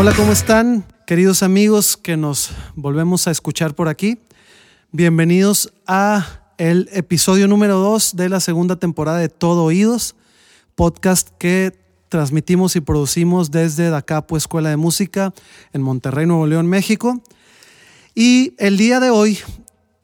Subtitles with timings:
[0.00, 0.84] Hola, ¿cómo están?
[1.08, 4.20] Queridos amigos que nos volvemos a escuchar por aquí.
[4.92, 10.14] Bienvenidos a el episodio número 2 de la segunda temporada de Todo Oídos,
[10.76, 11.76] podcast que
[12.08, 15.34] transmitimos y producimpo desde Dacapo Escuela de Música
[15.72, 17.20] en Monterrey, Nuevo León, México.
[18.14, 19.40] Y el día de hoy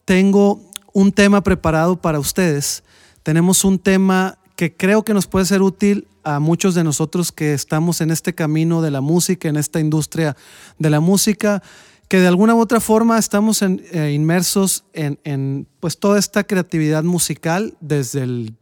[0.04, 0.60] tengo
[0.92, 2.82] un tema preparado para ustedes.
[3.22, 7.54] Tenemos un tema que creo que nos puede ser útil a muchos de nosotros que
[7.54, 10.36] estamos en este camino de la música, en esta industria
[10.78, 11.62] de la música,
[12.08, 17.76] que de alguna u otra forma estamos eh, inmersos en, pues toda esta creatividad musical
[17.80, 18.54] desde el,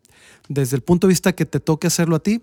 [0.48, 2.42] desde el punto de vista que te toque hacerlo a ti.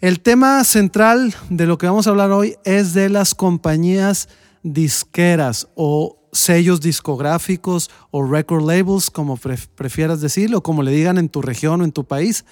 [0.00, 4.28] El tema central de lo que vamos a hablar hoy es de las compañías
[4.62, 11.40] disqueras o sellos discográficos o record labels, como prefieras decirlo, como le digan en tu
[11.40, 12.44] región o en tu país.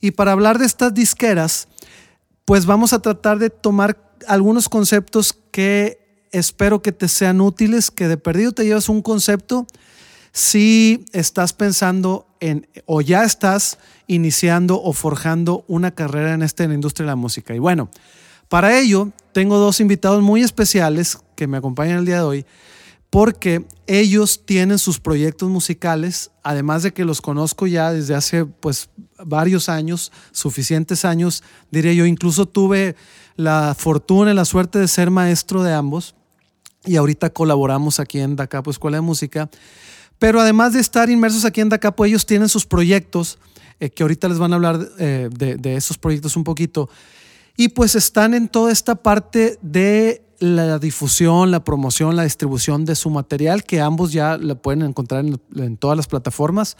[0.00, 1.66] Y para hablar de estas disqueras,
[2.44, 8.08] pues vamos a tratar de tomar algunos conceptos que espero que te sean útiles, que
[8.08, 9.66] de perdido te llevas un concepto
[10.32, 13.78] si estás pensando en o ya estás
[14.08, 17.54] iniciando o forjando una carrera en esta en la industria de la música.
[17.54, 17.88] Y bueno,
[18.48, 22.46] para ello tengo dos invitados muy especiales que me acompañan el día de hoy
[23.14, 28.90] porque ellos tienen sus proyectos musicales, además de que los conozco ya desde hace pues
[29.24, 32.96] varios años, suficientes años, diré yo, incluso tuve
[33.36, 36.16] la fortuna y la suerte de ser maestro de ambos
[36.84, 39.48] y ahorita colaboramos aquí en Dacapo Escuela de Música,
[40.18, 43.38] pero además de estar inmersos aquí en Dacapo, ellos tienen sus proyectos,
[43.78, 46.90] eh, que ahorita les van a hablar eh, de, de esos proyectos un poquito,
[47.56, 52.94] y pues están en toda esta parte de la difusión, la promoción, la distribución de
[52.94, 56.76] su material, que ambos ya lo pueden encontrar en, todas las plataformas.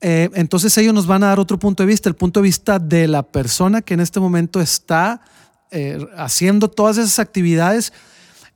[0.00, 2.78] Eh, entonces ellos nos van a dar otro punto de vista, el punto de vista
[2.78, 5.20] de la persona que en este momento está
[5.70, 7.92] eh, haciendo todas esas actividades.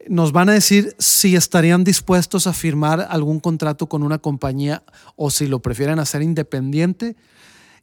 [0.09, 4.83] Nos van a decir si estarían dispuestos a firmar algún contrato con una compañía
[5.17, 7.17] o si lo prefieren hacer independiente.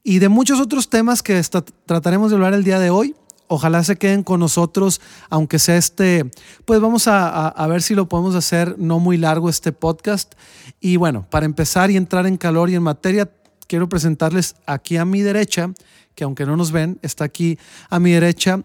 [0.03, 1.41] Y de muchos otros temas que
[1.85, 3.15] trataremos de hablar el día de hoy.
[3.53, 6.31] Ojalá se queden con nosotros, aunque sea este,
[6.63, 10.35] pues vamos a, ver si lo podemos hacer no muy largo este podcast.
[10.79, 13.29] Y bueno, para empezar y entrar en calor y en materia,
[13.67, 15.73] quiero presentarles aquí a mi derecha,
[16.15, 17.59] que aunque no nos ven, está aquí
[17.89, 18.63] a mi derecha,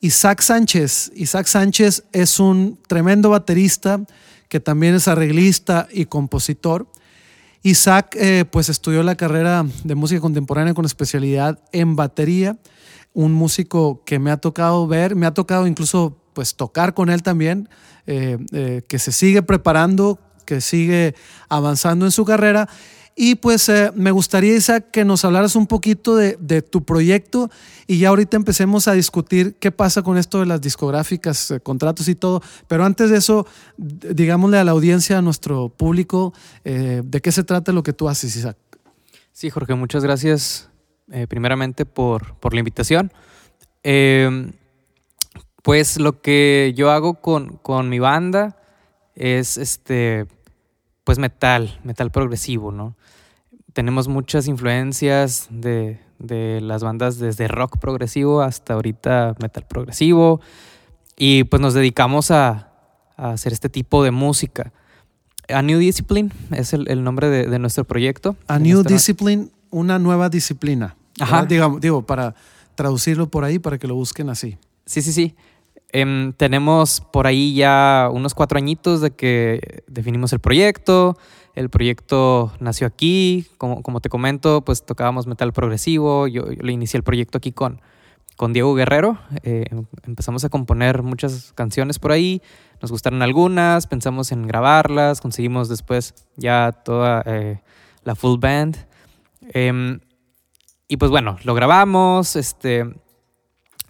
[0.00, 1.12] Isaac Sánchez.
[1.14, 4.00] Isaac Sánchez es un tremendo baterista
[4.48, 6.88] que también es arreglista y compositor.
[7.62, 12.58] Isaac eh, pues estudió la carrera de música contemporánea con especialidad en batería
[13.14, 17.22] un músico que me ha tocado ver, me ha tocado incluso pues tocar con él
[17.22, 17.68] también,
[18.06, 21.14] eh, eh, que se sigue preparando, que sigue
[21.48, 22.68] avanzando en su carrera.
[23.16, 27.48] Y pues eh, me gustaría, Isaac, que nos hablaras un poquito de, tu proyecto
[27.86, 32.16] y ya ahorita empecemos a discutir qué pasa con esto de las discográficas, contratos y
[32.16, 32.42] todo.
[32.66, 37.70] Pero antes de eso, digámosle a la audiencia, a nuestro público, de qué se trata
[37.70, 38.56] lo que tú haces, Isaac.
[39.32, 40.73] Sí, Jorge, muchas gracias
[41.12, 43.12] eh, primeramente por, por, la invitación.
[43.82, 44.52] Em,
[45.62, 48.56] pues lo que yo hago con, con, mi banda
[49.14, 50.26] es este,
[51.04, 52.96] pues metal, metal progresivo, ¿no?
[53.72, 60.40] Tenemos muchas influencias de, de las bandas desde rock progresivo hasta ahorita metal progresivo
[61.16, 62.72] y pues nos dedicamos a,
[63.16, 64.72] a hacer este tipo de música.
[65.48, 68.36] A New Discipline es el, el nombre de, de, nuestro proyecto.
[68.48, 70.96] A New Discipline una nueva disciplina.
[71.20, 71.44] Ajá.
[71.44, 72.34] Digamos, digo, para
[72.74, 74.56] traducirlo por ahí, para que lo busquen así.
[74.86, 75.34] Sí, sí, sí.
[75.92, 81.16] Em, tenemos por ahí ya unos cuatro añitos de que definimos el proyecto.
[81.54, 83.46] El proyecto nació aquí.
[83.58, 86.26] Como, como te comento, pues tocábamos metal progresivo.
[86.26, 87.80] Yo, le inicié el proyecto aquí con,
[88.36, 89.18] con Diego Guerrero.
[89.42, 89.66] Eh,
[90.04, 92.42] empezamos a componer muchas canciones por ahí.
[92.80, 95.20] Nos gustaron algunas, pensamos en grabarlas.
[95.20, 97.60] Conseguimos después ya toda eh,
[98.04, 98.76] la full band.
[99.52, 100.00] Em,
[100.88, 102.84] y pues bueno, lo grabamos, este,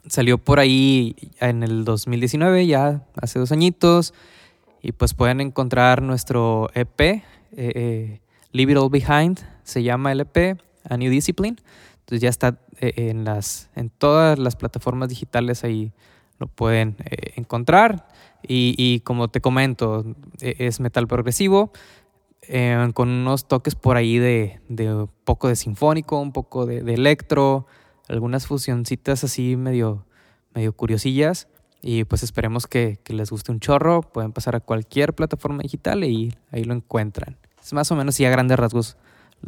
[0.07, 4.15] salió por ahí en el 2019, ya hace dos añitos,
[4.83, 7.23] y pues pueden encontrar nuestro EP, eh,
[7.57, 8.21] eh,
[8.53, 11.57] Leave It All Behind, se llama el EP, A New Discipline.
[12.01, 15.93] Entonces ya está eh, en, las, en todas las plataformas digitales ahí
[16.39, 16.97] lo pueden
[17.37, 18.09] encontrar.
[18.47, 20.05] Y, y, como te comento,
[20.41, 21.73] es metal progresivo.
[22.49, 27.67] Eh, con unos toques por ahí de, un poco de sinfónico, un poco de, electro,
[28.09, 30.05] algunas fusioncitas así medio,
[30.55, 31.49] medio curiosillas.
[31.81, 34.01] Y pues esperemos que, les guste un chorro.
[34.01, 37.37] Pueden pasar a cualquier plataforma digital y ahí lo encuentran.
[37.63, 38.97] Es más o menos y a grandes rasgos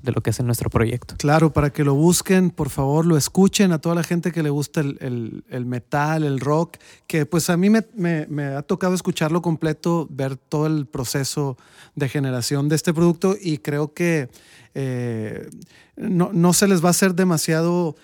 [0.03, 1.15] de lo que es en nuestro proyecto.
[1.19, 4.51] Claro, para que lo busquen, por favor, lo escuchen a toda la gente que le
[4.51, 6.77] gusta el, el, metal, el rock,
[7.07, 11.57] que pues a mí me, me, me, ha tocado escucharlo completo, ver todo el proceso
[11.95, 14.29] de generación de este producto y creo que
[14.75, 15.49] eh,
[15.97, 17.97] no, no se les va a hacer demasiado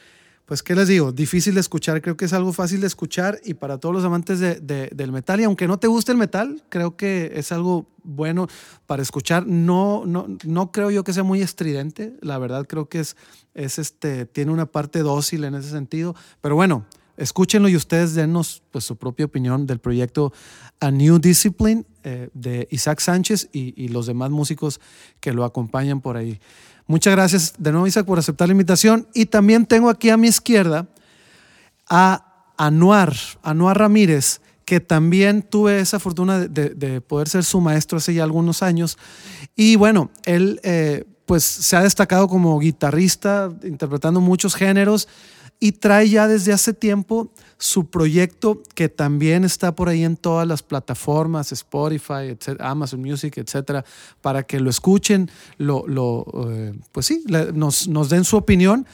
[0.47, 1.12] pues, ¿qué les digo?
[1.12, 4.41] Difícil de escuchar, creo que es algo fácil de escuchar y para todos los amantes
[4.41, 8.49] de, del metal, y aunque no te guste el metal, creo que es algo bueno
[8.87, 9.47] para escuchar.
[9.47, 13.17] No, no, no creo yo que sea muy estridente, la verdad creo que es,
[13.55, 16.87] es este, tiene una parte dócil en ese sentido, pero bueno,
[17.17, 20.33] escúchenlo y ustedes denos pues, su propia opinión del proyecto
[20.81, 24.81] A New Discipline eh, de Isaac Sánchez y, y los demás músicos
[25.21, 26.41] que lo acompañan por ahí.
[26.93, 29.09] Muchas gracias de nuevo, Isaac, por aceptar la invitación.
[29.15, 30.87] Y también tengo aquí a mi izquierda
[31.89, 38.12] a Anuar, Anuar Ramírez, que también tuve esa fortuna de, poder ser su maestro hace
[38.12, 38.99] ya algunos años.
[39.56, 45.09] Y bueno, él eh, pues se ha destacado como guitarrista, interpretando muchos géneros
[45.59, 50.49] y trae ya desde hace tiempo su proyecto que también está por ahí en todas
[50.49, 53.85] las plataformas, Spotify, Amazon Music, etcétera,
[54.20, 57.23] para que lo escuchen, lo, lo eh, pues sí,
[57.55, 58.87] nos, den su opinión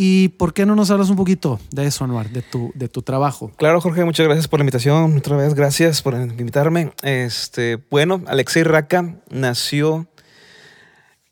[0.00, 3.02] ¿Y por qué no nos hablas un poquito de eso, Anuar, de tu, de tu
[3.02, 3.50] trabajo?
[3.56, 5.16] Claro, Jorge, muchas gracias por la invitación.
[5.16, 6.92] Otra vez, gracias por invitarme.
[7.02, 10.06] Este, bueno, Alexei Raka nació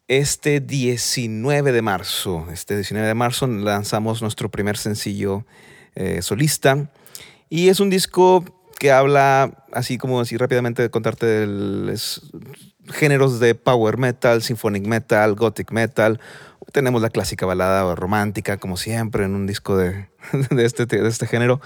[0.08, 5.44] este 19 de marzo, este 19 de marzo lanzamos nuestro primer sencillo
[5.96, 6.88] eh, solista
[7.48, 8.44] y es un disco
[8.78, 11.98] que habla, así como así rápidamente contarte de
[12.92, 16.20] géneros de power metal, symphonic metal, gothic metal.
[16.72, 20.08] Tenemos la clásica balada romántica, como siempre, en un disco de,
[20.50, 21.60] de, este, de este género.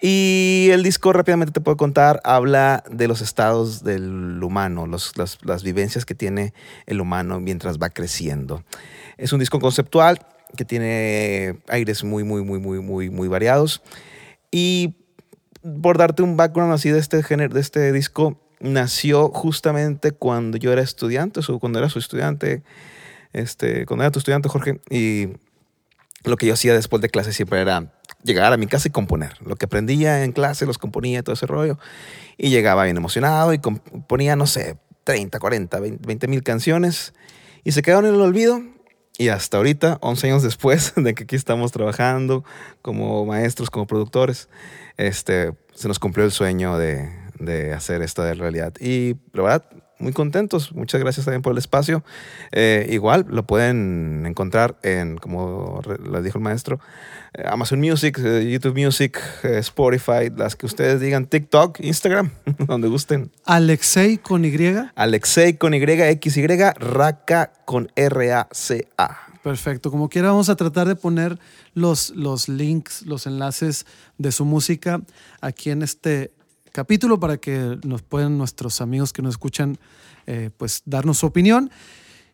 [0.00, 5.62] Y el disco rápidamente te puedo contar, habla de los estados del humano, las, las,
[5.62, 6.52] vivencias que tiene
[6.86, 8.64] el humano mientras va creciendo.
[9.16, 10.18] Es un disco conceptual
[10.56, 13.82] que tiene aires muy, muy, muy, muy, muy, muy variados.
[14.50, 14.94] Y
[15.82, 20.72] por darte un background así de este género, de este disco, nació justamente cuando yo
[20.72, 22.62] era estudiante, o cuando era su estudiante,
[23.32, 25.28] este, cuando era tu estudiante, Jorge, y
[26.24, 27.92] lo que yo hacía después de clase siempre era
[28.22, 29.36] llegar a mi casa y componer.
[29.44, 31.78] Lo que aprendía en clase los componía todo ese rollo.
[32.36, 37.12] Y llegaba bien emocionado y componía, no sé, 30, 40, 20 mil canciones.
[37.62, 38.62] Y se quedaron en el olvido.
[39.16, 42.44] Y hasta ahorita, 11 años después de que aquí estamos trabajando
[42.82, 44.48] como maestros, como productores,
[44.96, 48.72] este, se nos cumplió el sueño de, de hacer esto de realidad.
[48.80, 49.64] Y la verdad,
[49.98, 50.72] muy contentos.
[50.72, 52.04] Muchas gracias también por el espacio.
[52.52, 56.80] Eh, igual lo pueden encontrar en, como les dijo el maestro,
[57.46, 62.30] Amazon Music, eh, YouTube Music, Spotify, las que ustedes digan, TikTok, Instagram,
[62.66, 63.30] donde gusten.
[63.44, 64.56] Alexei con Y.
[64.94, 66.46] Alexei con Y, XY,
[66.76, 69.24] Raka con R-A-C-A.
[69.42, 69.90] Perfecto.
[69.90, 71.38] Como quiera, vamos a tratar de poner
[71.74, 73.84] los, los links, los enlaces
[74.16, 75.02] de su música
[75.42, 76.32] aquí en este
[76.72, 79.78] capítulo para que nos puedan nuestros amigos que nos escuchan
[80.26, 81.70] eh, pues darnos su opinión.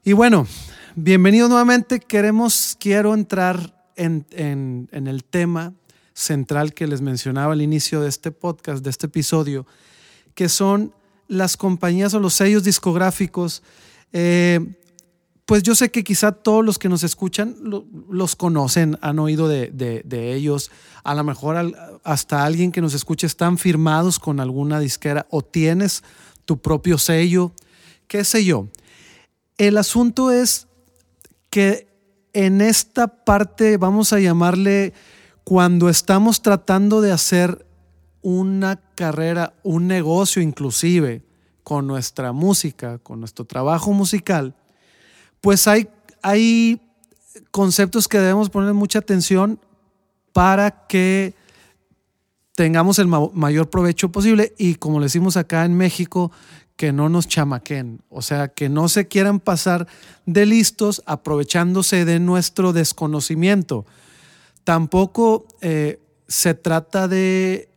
[0.05, 0.47] Y bueno,
[0.95, 1.99] bienvenido nuevamente.
[1.99, 5.75] Queremos, quiero entrar en, el tema
[6.15, 9.67] central que les mencionaba al inicio de este podcast, de este episodio,
[10.35, 10.93] que son
[11.29, 13.63] las compañías o los sellos discográficos.
[14.13, 14.75] Eh,
[15.45, 17.57] pues yo sé que quizá todos los que nos escuchan
[18.09, 20.71] los conocen, han oído de, ellos.
[21.03, 26.05] A lo mejor hasta alguien que nos escuche están firmados con alguna disquera o tienes
[26.45, 27.53] tu propio sello,
[28.07, 28.69] qué sé yo.
[29.59, 30.69] El asunto es
[31.51, 31.90] que
[32.33, 34.93] en esta parte, vamos a llamarle,
[35.45, 37.67] cuando estamos tratando de hacer
[38.23, 41.23] una carrera, un negocio inclusive,
[41.63, 44.55] con nuestra música, con nuestro trabajo musical,
[45.41, 45.89] pues hay,
[46.23, 46.81] hay
[47.51, 49.61] conceptos que debemos poner mucha atención
[50.33, 51.35] para que
[52.55, 54.55] tengamos el mayor provecho posible.
[54.59, 56.31] Y como le decimos acá en México,
[56.81, 59.87] que no nos chamaquen, o sea, que no se quieran pasar
[60.25, 63.85] de listos aprovechándose de nuestro desconocimiento.
[64.65, 67.69] Tampoco eh, se trata de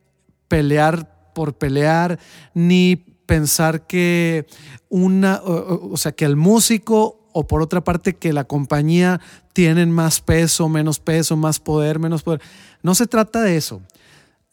[0.47, 2.17] pelear por pelear,
[2.53, 4.47] ni pensar que
[4.87, 9.19] una, o sea, que el músico o por otra parte que la compañía
[9.51, 12.39] tienen más peso, menos peso, más poder, menos poder.
[12.81, 13.81] No se trata de eso.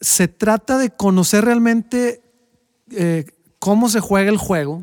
[0.01, 2.21] Se trata de conocer realmente
[2.91, 3.27] eh,
[3.61, 4.83] cómo se juega el juego,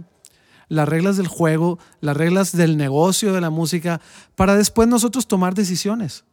[0.70, 4.00] las reglas del juego, las reglas del negocio de la música,
[4.36, 6.24] para después nosotros tomar decisiones.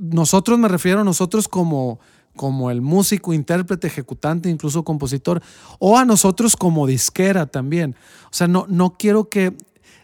[0.00, 2.00] Nosotros me refiero a nosotros como,
[2.36, 5.42] como el músico, intérprete, ejecutante, incluso compositor,
[5.78, 7.96] o a nosotros como disquera también.
[8.26, 9.56] O sea, no, no quiero que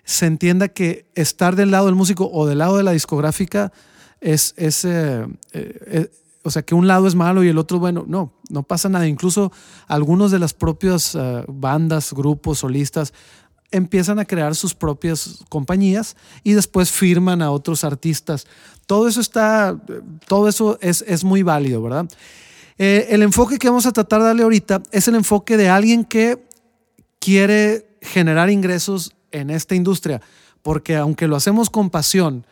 [0.05, 3.73] se entienda que estar del lado del músico o del lado de la discográfica
[4.21, 6.11] es, es eh, eh, eh,
[6.47, 9.09] o sea, que un lado es malo y el otro, bueno, no, no pasa nada.
[9.09, 9.51] Incluso
[9.89, 13.13] algunos de las propias eh, bandas, grupos, solistas,
[13.73, 18.47] empiezan a crear sus propias compañías y después firman a otros artistas.
[18.87, 19.77] Todo eso está,
[20.29, 22.09] todo eso es, es muy válido, ¿verdad?
[22.79, 26.05] Eh, el enfoque que vamos a tratar de darle ahorita es el enfoque de alguien
[26.05, 26.47] que
[27.19, 30.21] quiere generar ingresos en esta industria,
[30.63, 32.47] porque aunque lo hacemos con pasión,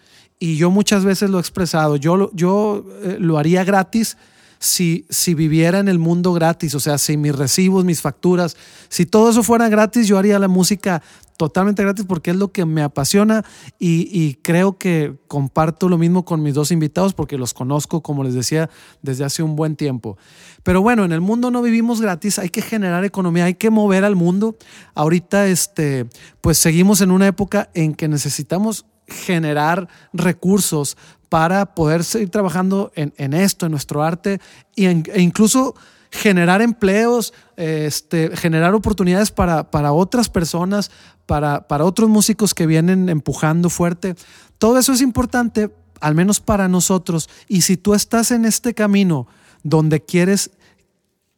[0.44, 4.18] y yo muchas veces lo he expresado, yo, yo eh, lo haría gratis
[4.58, 8.54] si, si viviera en el mundo gratis, o sea, si mis recibos, mis facturas,
[8.90, 11.02] si todo eso fuera gratis, yo haría la música
[11.38, 13.42] totalmente gratis porque es lo que me apasiona
[13.78, 18.22] y, y creo que comparto lo mismo con mis dos invitados porque los conozco, como
[18.22, 18.68] les decía,
[19.00, 20.18] desde hace un buen tiempo.
[20.62, 24.04] Pero bueno, en el mundo no vivimos gratis, hay que generar economía, hay que mover
[24.04, 24.56] al mundo.
[24.94, 26.04] Ahorita, este,
[26.42, 30.96] pues seguimos en una época en que necesitamos generar recursos
[31.28, 34.40] para poder seguir trabajando en, en esto, en nuestro arte,
[34.76, 35.75] y e incluso
[36.14, 40.92] generar empleos, este, generar oportunidades para, para otras personas,
[41.26, 44.14] para, para otros músicos que vienen empujando fuerte.
[44.58, 45.70] Todo eso es importante,
[46.00, 47.28] al menos para nosotros.
[47.49, 49.26] Y si tú estás en este camino
[49.64, 50.52] donde quieres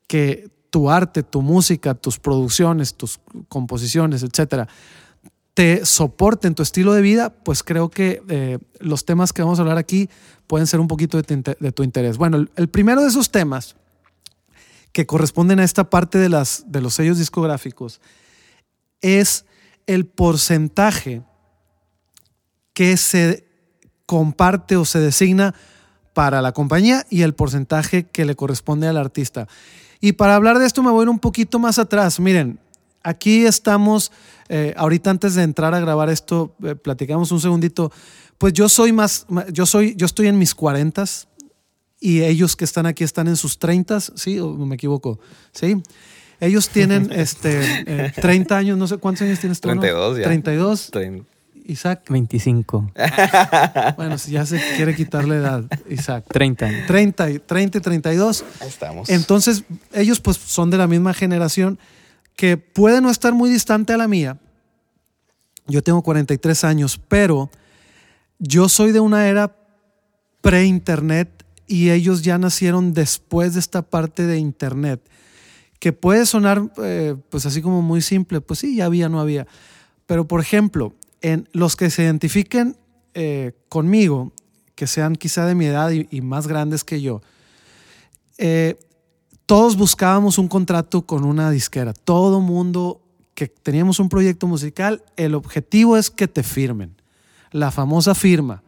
[0.07, 3.19] que tu arte, tu música, tus producciones, tus
[3.49, 4.69] composiciones, etcétera,
[5.57, 9.63] te soporten tu estilo de vida, pues creo que eh, los temas que vamos a
[9.63, 10.11] hablar aquí
[10.47, 12.19] pueden ser un poquito de tu, interés.
[12.19, 13.75] Bueno, el, el primero de esos temas
[14.93, 18.03] que corresponden a esta parte de, las, de los sellos discográficos
[19.01, 19.47] es
[19.87, 21.23] el porcentaje
[22.75, 23.49] que se
[24.05, 25.55] comparte o se designa
[26.13, 29.49] para la compañía y el porcentaje que le corresponde al artista.
[30.03, 32.21] Y para hablar de esto me voy a ir un poquito más atrás.
[32.21, 32.59] Miren,
[33.09, 34.13] aquí estamos,
[34.49, 37.93] eh, ahorita antes de entrar a grabar esto, eh, platicamos un segundito.
[38.39, 41.29] Pues yo soy más, yo soy, yo estoy en mis cuarentas
[42.01, 44.39] y ellos que están aquí están en sus treintas, ¿sí?
[44.39, 45.19] ¿O me equivoco?
[45.53, 45.77] ¿Sí?
[46.41, 49.69] Ellos tienen este, eh, 30 años, no sé cuántos años tienes tú.
[49.75, 49.81] no?
[49.81, 50.25] 32 ya.
[50.25, 50.91] 32.
[50.93, 51.25] Trein-
[51.69, 52.05] Isaac.
[52.11, 52.93] 25,
[53.97, 56.25] Bueno, si ya se quiere quitar la edad, Isaac.
[56.29, 56.87] 30 años.
[56.87, 58.45] 30, y- 30 y 32.
[58.61, 59.09] Ahí estamos.
[59.09, 61.79] Entonces, ellos pues son de la misma generación
[62.37, 64.39] que puede no estar muy distante a la mía.
[65.67, 67.51] Yo tengo 43 años, pero
[68.39, 69.57] yo soy de una era
[70.43, 75.01] pre-internet y ellos ya nacieron después de esta parte de internet,
[75.81, 79.47] que puede sonar eh, pues así como muy simple, pues sí, ya había, no había.
[80.07, 82.77] Pero por ejemplo, en los que se identifiquen
[83.15, 84.33] eh, conmigo,
[84.75, 87.23] que sean quizá de mi edad y, más grandes que yo,
[88.39, 88.79] eh,
[89.47, 91.93] todos buscábamos un contrato con una disquera.
[91.93, 93.01] Todo mundo
[93.35, 96.97] que teníamos un proyecto musical, el objetivo es que te firmen.
[97.53, 98.63] La famosa firma.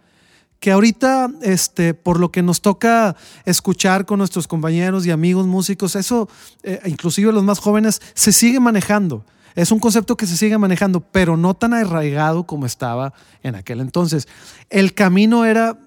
[0.61, 5.97] Que ahorita, este, por lo que nos toca escuchar con nuestros compañeros y amigos músicos,
[5.97, 6.29] eso,
[6.63, 9.25] eh, inclusive los más jóvenes, se sigue manejando.
[9.57, 13.81] Es un concepto que se sigue manejando, pero no tan arraigado como estaba en aquel
[13.81, 14.29] entonces.
[14.71, 15.79] El camino era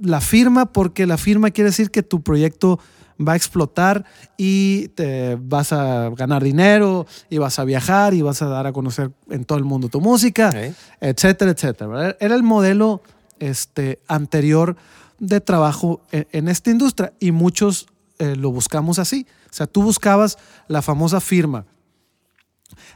[0.00, 2.78] la firma, porque la firma quiere decir que tu proyecto
[3.20, 4.04] va a explotar
[4.36, 8.72] y te vas a ganar dinero y vas a viajar y vas a dar a
[8.72, 10.52] conocer en todo el mundo tu música,
[11.00, 12.16] etcétera, etcétera.
[12.20, 13.02] Era el modelo
[13.38, 14.76] este, anterior
[15.18, 17.86] de trabajo en, en esta industria y muchos
[18.18, 19.26] eh, lo buscamos así.
[19.50, 21.66] O sea, tú buscabas la famosa firma.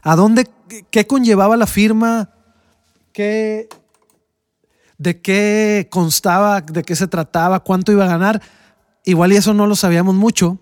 [0.02, 0.48] ¿A dónde,
[0.90, 2.30] qué conllevaba la firma?
[3.12, 3.68] ¿Qué,
[4.98, 6.60] ¿De qué constaba?
[6.60, 7.60] ¿De qué se trataba?
[7.60, 8.42] ¿Cuánto iba a ganar?
[9.04, 10.58] Igual y eso no lo sabíamos mucho,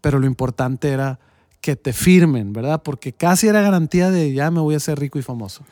[0.00, 1.18] pero lo importante era
[1.60, 2.82] que te firmen, ¿verdad?
[2.82, 5.64] Porque casi era garantía de ya me voy a hacer rico y famoso.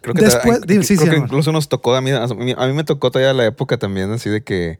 [0.00, 2.66] Creo que, Después- sí, creo sí, que incluso nos tocó, a mí, a mí a
[2.66, 4.78] mí me tocó todavía la época también así de que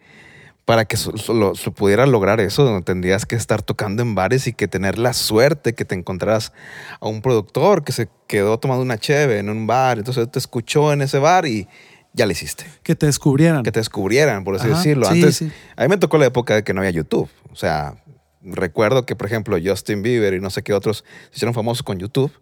[0.64, 4.98] para que se pudiera lograr eso, tendrías que estar tocando en bares y que tener
[4.98, 6.52] la suerte que te encontraras
[7.00, 10.92] a un productor que se quedó tomando una cheve en un bar, entonces te escuchó
[10.92, 11.68] en ese bar y
[12.16, 12.64] ya le hiciste.
[12.82, 13.62] Que te descubrieran.
[13.62, 15.06] Que te descubrieran, por así Ajá, decirlo.
[15.06, 15.52] sí, Antes, sí.
[15.76, 17.28] a mí me tocó la época de que no había YouTube.
[17.52, 18.02] O sea,
[18.42, 21.98] recuerdo que, por ejemplo, Justin Bieber y no sé qué otros se hicieron famosos con
[21.98, 22.32] YouTube.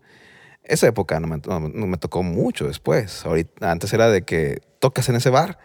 [0.63, 3.27] Esa época no me, no- no me tocó mucho después.
[3.27, 5.59] Ahorita, antes era de que tocas en ese bar,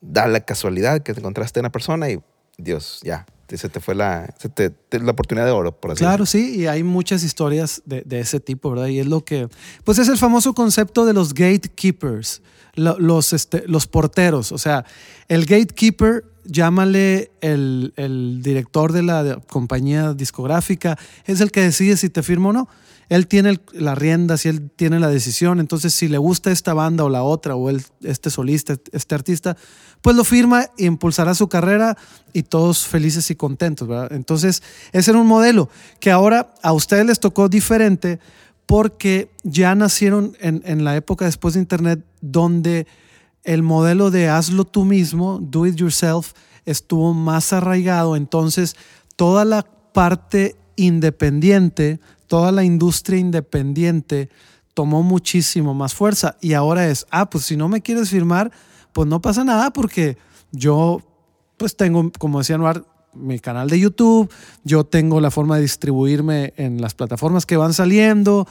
[0.00, 2.18] da la casualidad que te encontraste a una persona y
[2.58, 5.98] Dios, ya, se te fue la, se te- te- la oportunidad de oro, por así
[6.00, 8.86] Claro, sí, y hay muchas historias de, de ese tipo, ¿verdad?
[8.88, 9.48] Y es lo que,
[9.84, 12.42] pues es el famoso concepto de los gatekeepers,
[12.76, 14.52] los, este, los porteros.
[14.52, 14.84] O sea,
[15.28, 22.10] el gatekeeper, llámale el, el director de la compañía discográfica, es el que decide si
[22.10, 22.68] te firma o no.
[23.10, 25.60] él tiene el- las riendas y él tiene la decisión.
[25.60, 27.70] Entonces, si le gusta esta banda o la otra, o
[28.02, 29.58] este solista, este artista,
[30.00, 31.98] pues lo firma impulsará su carrera
[32.32, 34.10] y todos felices y contentos, ¿verdad?
[34.14, 34.62] Entonces,
[34.92, 35.68] ese era un modelo
[36.00, 38.20] que ahora a ustedes les tocó diferente
[38.66, 42.86] porque ya nacieron en, en la época después de Internet donde
[43.44, 46.32] el modelo de hazlo tú mismo, do it yourself,
[46.64, 48.16] estuvo más arraigado.
[48.16, 48.76] Entonces,
[49.16, 54.30] toda la parte independiente, toda la industria independiente
[54.72, 56.36] tomó muchísimo más fuerza.
[56.40, 58.50] Y ahora es, ah, pues si no me quieres firmar,
[58.92, 60.18] pues no pasa nada porque
[60.50, 61.00] yo,
[61.56, 64.30] pues tengo, como decía Noir, mi canal de YouTube,
[64.64, 68.46] yo tengo la forma de distribuirme en las plataformas que van saliendo.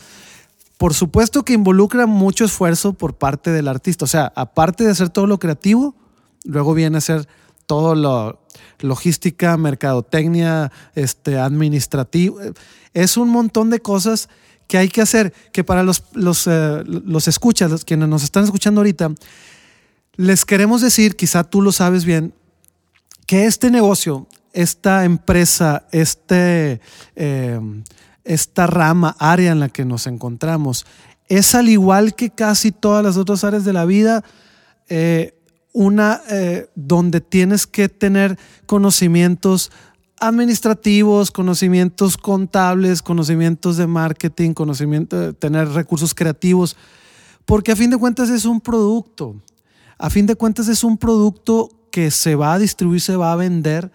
[0.78, 4.06] Por supuesto que involucra mucho esfuerzo por parte del artista.
[4.06, 5.96] O sea, aparte de hacer todo lo creativo,
[6.44, 7.28] luego viene a hacer
[7.66, 8.40] todo lo
[8.80, 12.40] logística, mercadotecnia, este, administrativo.
[12.94, 14.30] Es un montón de cosas
[14.68, 18.44] que hay que hacer, que para los, los, eh, los escuchas, los quienes nos están
[18.44, 19.12] escuchando ahorita,
[20.16, 22.34] les queremos decir, quizá tú lo sabes bien,
[23.26, 26.80] que este negocio, esta empresa, este,
[27.16, 27.60] eh,
[28.24, 30.86] esta rama, área en la que nos encontramos,
[31.28, 34.24] es al igual que casi todas las otras áreas de la vida,
[34.88, 35.38] eh,
[35.74, 39.72] una eh, donde tienes que tener conocimientos
[40.20, 46.78] administrativos, conocimientos contables, conocimientos de marketing, conocimiento tener recursos creativos,
[47.46, 49.36] porque a fin de cuentas es un producto.
[49.98, 53.36] A fin de cuentas es un producto que se va a distribuir, se va a
[53.36, 53.92] vender.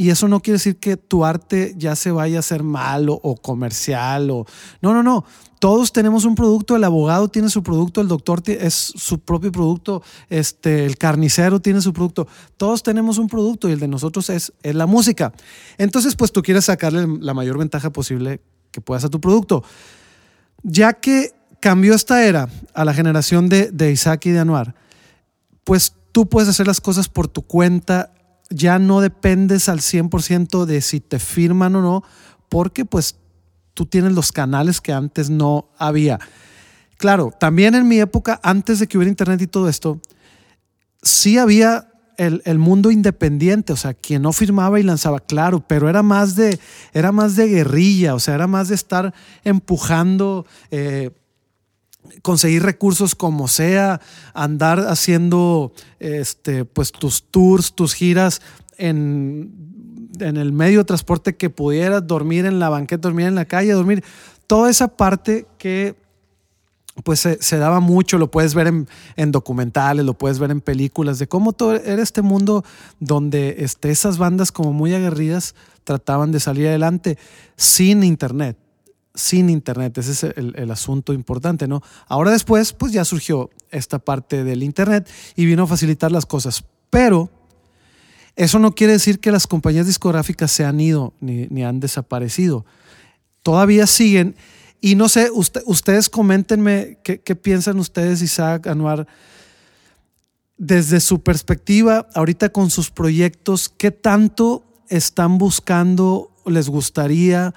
[0.00, 3.36] Y eso no quiere decir que tu arte ya se vaya a hacer malo o
[3.36, 4.46] comercial o...
[4.80, 5.26] No, no, no.
[5.58, 10.02] Todos tenemos un producto, el abogado tiene su producto, el doctor es su propio producto,
[10.30, 12.26] este, el carnicero tiene su producto.
[12.56, 15.34] Todos tenemos un producto y el de nosotros es, es la música.
[15.76, 19.64] Entonces, pues tú quieres sacarle la mayor ventaja posible que puedas a tu producto.
[20.62, 24.74] Ya que cambió esta era a la generación de, de Isaac y de Anuar,
[25.64, 28.14] pues tú puedes hacer las cosas por tu cuenta,
[28.50, 32.04] ya no dependes al 100% de si te firman o no,
[32.48, 33.16] porque pues
[33.74, 36.18] tú tienes los canales que antes no había.
[36.98, 40.00] Claro, también en mi época, antes de que hubiera internet y todo esto,
[41.02, 45.88] sí había el, el, mundo independiente, o sea, quien no firmaba y lanzaba, claro, pero
[45.88, 46.60] era más de,
[46.92, 50.44] era más de guerrilla, o sea, era más de estar empujando.
[50.70, 51.10] Eh,
[52.22, 54.00] conseguir recursos como sea,
[54.34, 58.40] andar haciendo este, pues, tus tours, tus giras
[58.76, 63.44] en, en, el medio de transporte que pudieras, dormir en la banqueta, dormir en la
[63.44, 64.04] calle, dormir,
[64.46, 65.94] toda esa parte que
[67.04, 71.18] pues se, daba mucho, lo puedes ver en, en, documentales, lo puedes ver en películas,
[71.18, 72.64] de cómo todo era este mundo
[72.98, 77.16] donde este, esas bandas como muy aguerridas trataban de salir adelante
[77.56, 78.58] sin internet
[79.20, 79.98] sin internet.
[79.98, 81.82] Ese es el, asunto importante, ¿no?
[82.08, 86.64] Ahora después, pues ya surgió esta parte del internet y vino a facilitar las cosas.
[86.88, 87.30] Pero
[88.36, 92.64] eso no quiere decir que las compañías discográficas se han ido ni, han desaparecido.
[93.42, 94.34] Todavía siguen.
[94.80, 99.06] Y no sé, usted, ustedes coméntenme qué, qué piensan ustedes, Isaac, Anuar,
[100.56, 107.54] desde su perspectiva, ahorita con sus proyectos, ¿qué tanto están buscando, les gustaría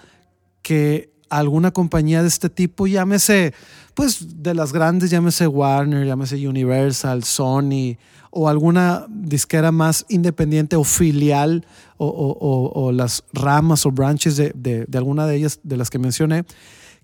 [0.62, 3.54] que alguna compañía de este tipo, llámese,
[3.94, 7.98] pues de las grandes, llámese Warner, llámese Universal, Sony,
[8.32, 11.66] o alguna disquera más independiente o filial,
[11.98, 15.78] o, o, o, o las ramas o branches de, de, de, alguna de ellas, de
[15.78, 16.44] las que mencioné,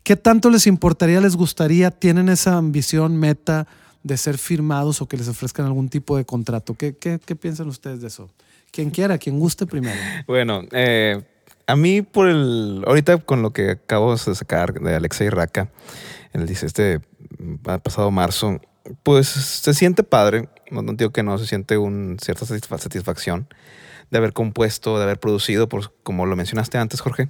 [0.04, 3.68] ¿qué tanto les importaría, les gustaría, tienen esa ambición, meta
[4.04, 6.74] de ser firmados o que les ofrezcan algún tipo de contrato?
[6.74, 8.30] ¿Qué, qué, qué piensan ustedes de eso?
[8.72, 10.00] Quien quiera, quien guste primero.
[10.28, 11.22] Bueno, eh,
[11.70, 12.84] a mí, por el.
[12.88, 15.70] Ahorita con lo que acabo de sacar de Alexei Raka,
[16.34, 17.00] él dice este
[17.84, 18.60] pasado marzo,
[19.04, 20.50] pues se siente padre.
[20.72, 23.48] No, no digo que no, se siente un cierta satisfacción
[24.10, 27.30] de haber compuesto, de haber producido, por, como lo mencionaste antes, Jorge.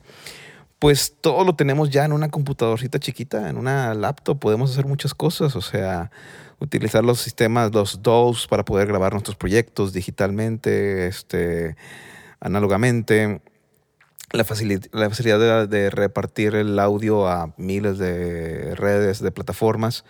[0.80, 4.39] Pues todo lo tenemos ya en una computadorcita chiquita, en una laptop.
[4.39, 6.12] Podemos hacer muchas cosas, o sea,
[6.60, 11.75] utilizar los sistemas, los DAWs para poder grabar nuestros proyectos digitalmente, este,
[12.39, 13.41] análogamente
[14.32, 20.06] la, facilidad, de, de, repartir el audio a miles de redes, de plataformas.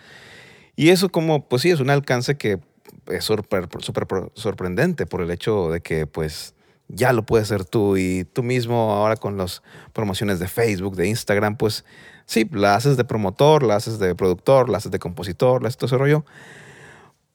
[0.76, 2.60] Y eso como, pues sí, es un alcance que
[3.06, 6.54] es súper super sorprendente por el hecho de que pues
[6.88, 11.08] ya lo puedes hacer tú y tú mismo ahora con las promociones de Facebook, de
[11.08, 11.84] Instagram, pues
[12.26, 15.78] sí, la haces de promotor, la haces de productor, la haces de compositor, la haces
[15.78, 16.24] todo ese rollo.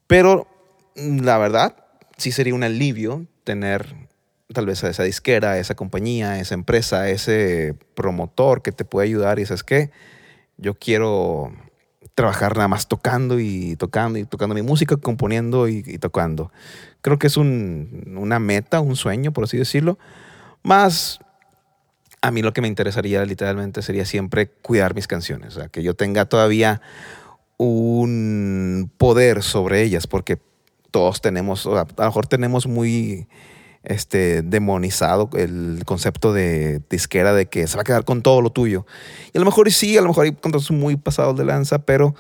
[0.08, 0.48] Pero
[0.95, 1.76] la verdad,
[2.17, 4.04] sí sería un alivio tener
[4.53, 8.71] tal vez a esa disquera, a esa compañía, a esa empresa, a ese promotor que
[8.71, 9.91] te puede ayudar y sabes qué,
[10.58, 11.51] yo quiero
[12.13, 16.51] trabajar nada más tocando y tocando y tocando mi música, componiendo y, tocando.
[17.01, 19.97] Creo que es un, una meta, un sueño, por así decirlo.
[20.63, 21.19] Más
[22.21, 25.84] a mí lo que me interesaría literalmente sería siempre cuidar mis canciones, o sea, que
[25.84, 26.81] yo tenga todavía
[27.58, 30.39] un poder sobre ellas, porque
[30.89, 33.27] todos tenemos, a lo mejor tenemos muy
[33.88, 38.50] este, demonizado el concepto de disquera de que se va a quedar con todo lo
[38.52, 38.86] tuyo.
[39.34, 42.15] Y a lo mejor sí, a lo mejor hay contratos muy pasados de lanza, pero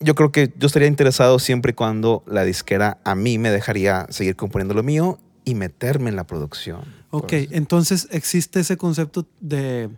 [0.00, 4.06] yo creo que yo estaría interesado siempre y cuando la disquera a mí me dejaría
[4.10, 6.80] seguir componiendo lo mío y meterme en la producción.
[7.10, 9.90] Ok, entonces existe ese concepto de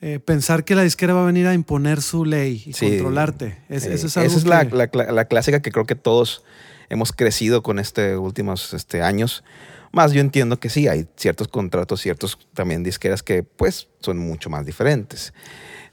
[0.00, 2.86] eh, pensar que la disquera va a venir a imponer su ley y Sí.
[2.88, 3.58] controlarte.
[3.68, 5.96] Es, Sí, eso es algo Esa es la, que- la la clásica que creo que
[5.96, 6.44] todos
[6.88, 9.44] hemos crecido con este últimos este, años.
[9.92, 14.50] Más yo entiendo que sí, hay ciertos contratos, ciertos también disqueras que pues son mucho
[14.50, 15.32] más diferentes.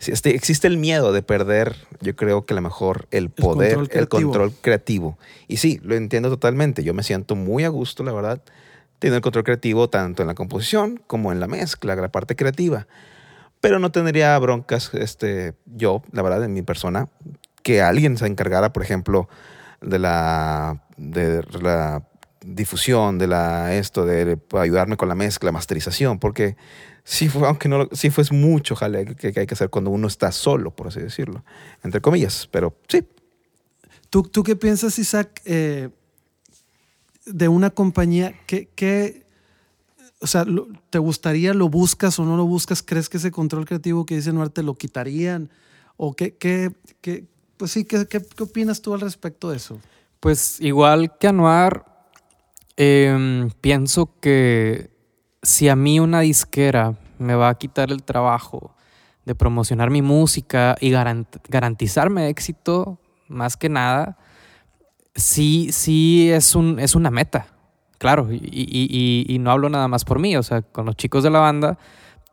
[0.06, 4.00] Este, existe el miedo de perder, yo creo que a lo mejor el poder, control
[4.00, 5.18] el control creativo.
[5.48, 6.84] Y sí, lo entiendo totalmente.
[6.84, 8.42] Yo me siento muy a gusto, la verdad,
[9.00, 12.88] teniendo el control creativo tanto en la composición como en la mezcla, la parte creativa.
[13.62, 17.08] Pero no tendría broncas este, yo, la verdad, en mi persona,
[17.64, 19.28] que alguien se encargara, por ejemplo,
[19.82, 22.08] de la, de la
[22.42, 26.56] difusión, de la esto, de ayudarme con la mezcla, masterización, porque
[27.04, 30.32] sí fue, aunque no, sí fue mucho jale que, hay que hacer cuando uno está
[30.32, 31.44] solo, por así decirlo,
[31.84, 33.04] entre comillas, pero sí.
[34.10, 35.90] ¿Tú, ¿Tú qué piensas, Isaac, eh,
[37.26, 39.26] de una compañía que,
[40.20, 40.46] o sea,
[40.92, 42.84] ¿te gustaría, lo buscas o no lo buscas?
[42.84, 45.50] ¿Crees que ese control creativo que dice Noir te lo quitarían?
[45.98, 47.26] ¿O qué, qué, qué-
[47.58, 49.80] pues sí, ¿qué, qué, qué opinas tú al respecto de eso?
[50.26, 51.86] Pues igual que Anuar,
[52.78, 54.90] em, pienso que
[55.44, 58.74] si a mí una disquera me va a quitar el trabajo
[59.24, 64.18] de promocionar mi música y garant- garantizarme éxito, más que nada,
[65.14, 67.46] sí, sí es, un, es una meta,
[68.00, 68.34] claro.
[68.34, 68.88] Y, y-
[69.30, 71.38] y- y no hablo nada más por mí, o sea, con los chicos de la
[71.42, 71.78] banda,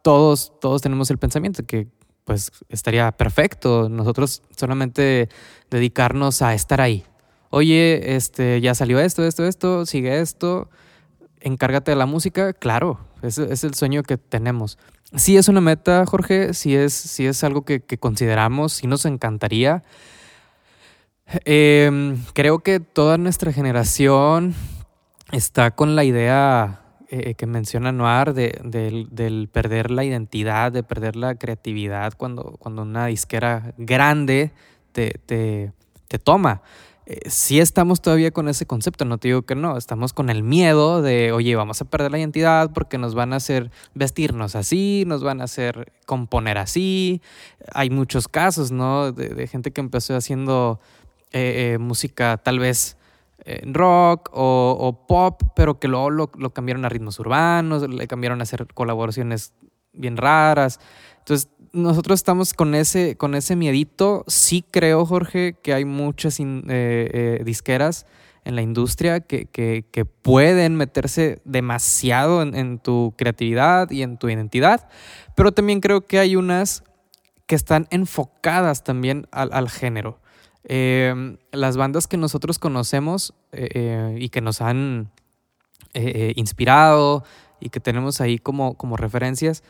[0.01, 1.89] todos, todos tenemos el pensamiento que
[2.25, 5.29] pues estaría perfecto nosotros solamente
[5.71, 7.05] dedicarnos a estar ahí.
[7.55, 10.71] Oye, este, ya salió esto, esto, esto, sigue esto,
[11.41, 14.79] encárgate de la música, claro, es el sueño que tenemos.
[15.15, 19.83] Sí es una meta, Jorge, sí es, sí es algo que, consideramos, sí nos encantaría.
[21.45, 24.55] Em, creo que toda nuestra generación
[25.31, 30.83] está con la idea eh, que menciona Noir de, del, del perder la identidad, de
[30.83, 34.53] perder la creatividad cuando, cuando una disquera grande
[34.93, 35.73] te, te,
[36.09, 36.63] te toma.
[37.07, 40.43] Eh, sí estamos todavía con ese concepto, no te digo que no, estamos con el
[40.43, 45.05] miedo de, oye, vamos a perder la identidad porque nos van a hacer vestirnos así,
[45.07, 47.21] nos van a hacer componer así.
[47.73, 49.13] Hay muchos casos, ¿no?
[49.13, 50.81] De, de gente que empezó haciendo
[51.35, 52.99] eh, eh, música tal vez
[53.47, 58.41] eh, rock o, pop, pero que luego lo, lo cambiaron a ritmos urbanos, le cambiaron
[58.41, 59.55] a hacer colaboraciones
[59.95, 60.79] bien raras.
[61.21, 64.25] Entonces, nosotros estamos con ese, con ese miedito.
[64.27, 68.07] Sí creo, Jorge, que hay muchas eh, eh, disqueras
[68.45, 74.89] en la industria que, que- pueden meterse demasiado en, tu creatividad y en tu identidad,
[75.35, 76.85] pero también creo que hay unas
[77.47, 80.21] que están enfocadas también al, género.
[80.65, 85.11] Eh, las bandas que nosotros conocemos eh, y que nos han
[85.95, 87.25] inspirado
[87.61, 89.63] y que tenemos ahí como, como referencias,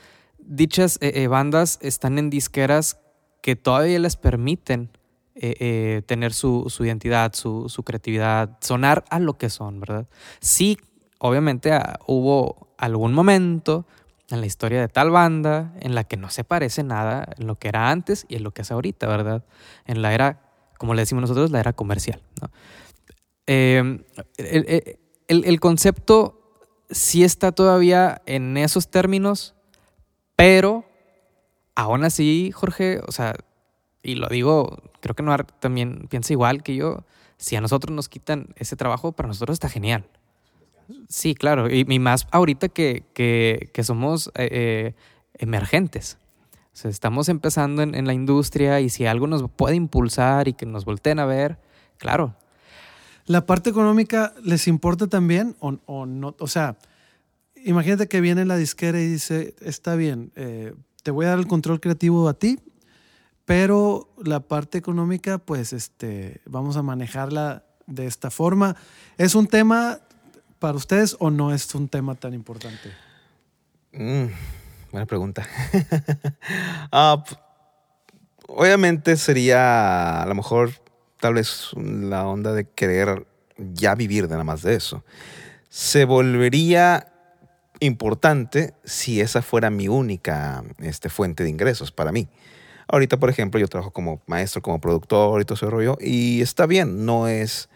[0.46, 2.98] dichas eh, eh, bandas están en disqueras
[3.42, 4.90] que todavía les permiten
[5.34, 10.06] eh, tener su, su identidad, su, su creatividad, sonar a lo que son, ¿verdad?
[10.40, 10.78] Sí,
[11.18, 13.86] obviamente ah, hubo algún momento
[14.30, 17.58] en la historia de tal banda en la que no se parece nada en lo
[17.58, 19.44] que era antes y en lo que es ahorita, ¿verdad?
[19.86, 20.40] En la era,
[20.78, 22.22] como le decimos nosotros, la era comercial,
[23.46, 24.04] el,
[24.38, 26.38] el- el- el concepto
[26.90, 29.54] sí está todavía en esos términos,
[30.36, 30.84] pero
[31.74, 33.34] aún así, Jorge, o sea,
[34.02, 37.04] y lo digo, creo que Noir también piensa igual que yo,
[37.36, 40.04] si a nosotros nos quitan ese trabajo, para nosotros está genial.
[41.08, 44.94] Sí, claro, y, y más ahorita que, que- somos eh, eh,
[45.38, 46.18] emergentes.
[46.72, 50.54] O sea, estamos empezando en, en la industria y si algo nos puede impulsar y
[50.54, 51.58] que nos volteen a ver,
[51.98, 52.34] claro,
[53.26, 56.34] ¿La parte económica les importa también o, o no?
[56.40, 56.76] O sea,
[57.64, 61.46] imagínate que viene la disquera y dice, está bien, eh, te voy a dar el
[61.46, 62.58] control creativo a ti,
[63.44, 68.76] pero la parte económica, pues, este, vamos a manejarla de esta forma.
[69.18, 70.00] ¿Es un tema
[70.58, 72.92] para ustedes o no es un tema tan importante?
[73.92, 74.26] Mm,
[74.90, 75.46] buena pregunta.
[76.94, 77.24] Ah,
[78.46, 80.72] obviamente sería a lo mejor
[81.20, 85.04] tal vez la onda de querer ya vivir de nada más de eso.
[85.70, 87.11] Se volvería
[87.86, 92.28] importante si esa fuera mi única este, fuente de ingresos para mí.
[92.88, 96.66] Ahorita, por ejemplo, yo trabajo como maestro, como productor y todo ese rollo, y está
[96.66, 97.68] bien, no es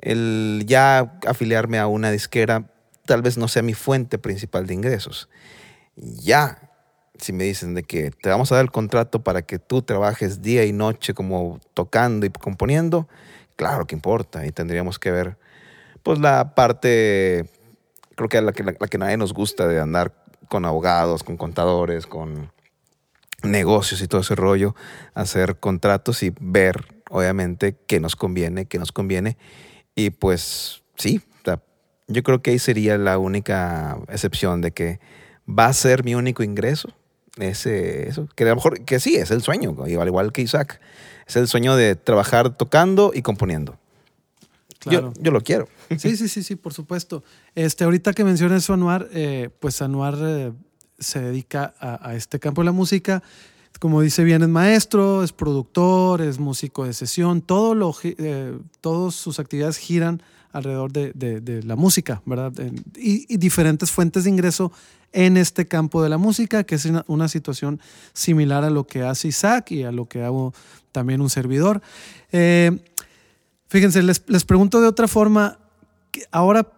[0.00, 2.70] el ya afiliarme a una disquera,
[3.04, 5.28] tal vez no sea mi fuente principal de ingresos.
[5.96, 6.68] Ya
[7.18, 10.42] si me dicen de que te vamos a dar el contrato para que tú trabajes
[10.42, 13.08] día y noche como tocando y componiendo,
[13.56, 15.36] claro que importa y tendríamos que ver
[16.02, 17.50] pues la parte,
[18.18, 20.12] creo que la que, la, que nadie nos gusta de andar
[20.48, 22.52] con abogados, con contadores, con
[23.42, 24.74] negocios y todo ese rollo,
[25.14, 29.38] hacer contratos y ver obviamente qué nos conviene, qué nos conviene
[29.94, 31.22] y pues sí,
[32.10, 34.98] yo creo que ahí sería la única excepción de que
[35.48, 36.88] va a ser mi único ingreso
[37.38, 40.80] ese, eso, que a lo mejor, que sí, es el sueño, al igual que Isaac.
[41.26, 43.77] Es el sueño de trabajar tocando y componiendo.
[44.86, 45.68] Yo, yo, lo quiero.
[45.98, 47.24] Sí, sí, sí, sí, por supuesto.
[47.54, 50.52] Este, ahorita que mencionas eso, Anuar, eh, pues Anuar eh,
[50.98, 53.22] se dedica a, este campo de la música.
[53.80, 57.42] Como dice bien, es maestro, es productor, es músico de sesión.
[57.42, 62.52] Todo lo, eh, todas sus actividades giran alrededor de, de, la música, ¿verdad?
[62.96, 64.72] Y, y, diferentes fuentes de ingreso
[65.12, 67.80] en este campo de la música, que es una, situación
[68.12, 70.52] similar a lo que hace Isaac y a lo que hago
[70.92, 71.82] también un servidor.
[72.32, 72.78] Eh,
[73.68, 75.58] fíjense, les, les, pregunto de otra forma,
[76.30, 76.72] ahora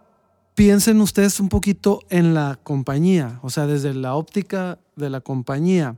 [0.54, 5.96] piensen ustedes un poquito en la compañía, o sea, desde la óptica de la compañía.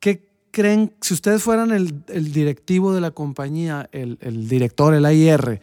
[0.00, 5.06] ¿Qué creen, si ustedes fueran el, el directivo de la compañía, el, el director, el
[5.06, 5.60] AIR,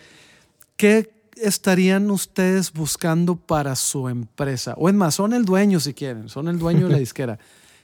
[0.78, 4.74] ¿qué estarían ustedes buscando para su empresa?
[4.78, 7.38] O es más, son el dueño si quieren, son el dueño de la disquera.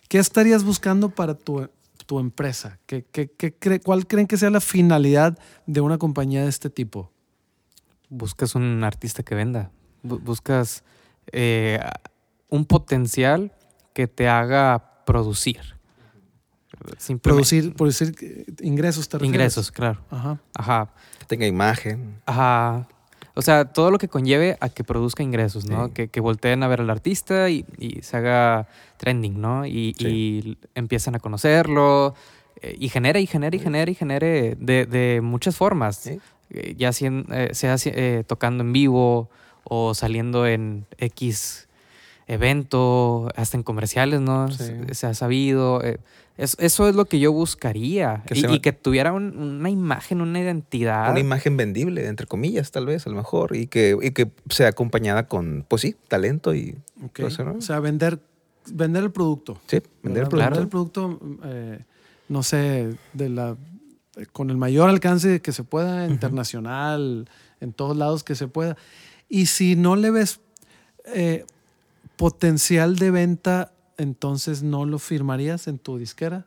[0.08, 1.70] ¿Qué estarías buscando para tu,
[2.06, 2.80] tu empresa?
[2.86, 7.12] ¿Qué, qué, qué ¿Cuál creen que sea la finalidad de una compañía de este tipo?
[8.10, 9.72] Buscas un artista que venda.
[10.04, 10.84] Buscas
[11.32, 11.80] eh,
[12.50, 13.52] un potencial
[13.94, 15.62] que te haga producir.
[17.22, 20.04] Producir, producir eh, ingresos, ¿te Ingresos, claro.
[20.10, 20.40] Ajá.
[20.56, 20.94] Ajá.
[21.20, 22.20] Que tenga imagen.
[22.26, 22.88] Ajá.
[23.34, 25.94] O sea, todo lo que conlleve a que produzca ingresos, ¿no?
[25.94, 27.66] Que, que, volteen a ver al artista y,
[28.02, 28.68] se haga
[28.98, 29.66] trending, ¿no?
[29.66, 32.14] Y, y empiezan a conocerlo
[32.62, 36.06] eh, y genera y genera y genera y genere de, de muchas formas.
[36.08, 37.76] Eh, ya eh, sea
[38.28, 39.30] tocando en vivo
[39.64, 41.68] o saliendo en X
[42.28, 44.50] evento, hasta en comerciales, ¿no?
[44.52, 45.82] Se, ha sabido
[46.42, 48.24] eso es lo que yo buscaría.
[48.32, 51.12] y, que tuviera una imagen, una identidad.
[51.12, 53.56] Una imagen vendible, entre comillas, tal vez, a lo mejor.
[53.56, 56.76] Y que, que sea acompañada con, pues sí, talento y...
[57.24, 58.20] O sea, vender,
[58.72, 59.60] vender el producto.
[59.68, 60.50] Sí, vender el producto.
[60.50, 61.80] Vender el producto, eh,
[62.28, 63.56] no sé, de la,
[64.32, 67.30] con el mayor alcance que se pueda, internacional,
[67.60, 68.78] en todos lados que se pueda.
[69.30, 70.40] Y si no le ves
[71.14, 71.46] eh,
[72.22, 76.46] potencial de venta entonces no lo firmarías en tu disquera.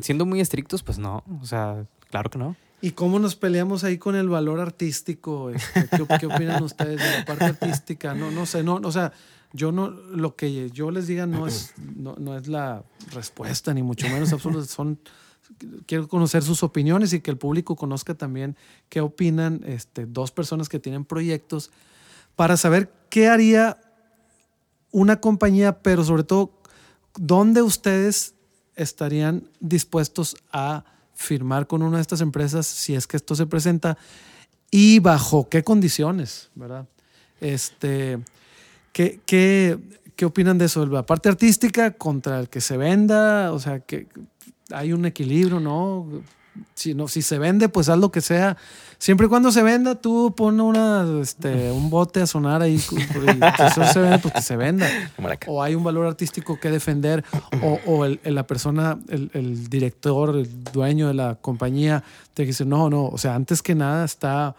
[0.00, 1.24] siendo muy estrictos, pues no.
[1.42, 2.54] O sea, claro que no.
[2.80, 5.50] ¿Y cómo nos peleamos ahí con el valor artístico?
[5.50, 5.88] Este,
[6.20, 8.14] ¿Qué, opinan ustedes de la parte artística?
[8.14, 9.12] No, no sé, no, o sea,
[9.52, 14.08] yo no, lo que yo les diga no es, no, es la respuesta, ni mucho
[14.08, 14.64] menos absoluto.
[14.64, 15.00] Son,
[15.86, 18.56] quiero conocer sus opiniones y que el público conozca también
[18.88, 21.72] qué opinan este, dos personas que tienen proyectos
[22.36, 23.78] para saber qué haría
[24.90, 26.52] una compañía, pero sobre todo,
[27.16, 28.34] ¿dónde ustedes
[28.76, 33.98] estarían dispuestos a firmar con una de estas empresas si es que esto se presenta
[34.70, 36.86] y bajo qué condiciones, ¿verdad?
[37.40, 38.18] Este,
[38.92, 39.78] ¿qué, qué,
[40.16, 40.86] qué opinan de eso?
[40.86, 44.06] La parte artística contra el que se venda, o sea, que
[44.72, 46.06] hay un equilibrio, ¿no?
[46.74, 48.56] Si, no, si se vende, pues haz lo que sea
[49.00, 52.74] Siempre y cuando se venda, tú pon una, este, un bote a sonar ahí.
[52.74, 54.86] Y eso se vende, pues que se venda.
[55.46, 57.24] O hay un valor artístico que defender,
[57.62, 62.66] o, o el, la persona, el, el, director, el dueño de la compañía, te dice,
[62.66, 64.54] no, no, o sea, antes que nada está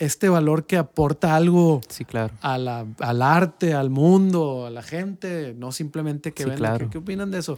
[0.00, 2.34] este valor que aporta algo sí, claro.
[2.40, 6.76] a la, al arte, al mundo, a la gente, no simplemente que venda.
[6.90, 7.56] ¿Qué, opinan de eso?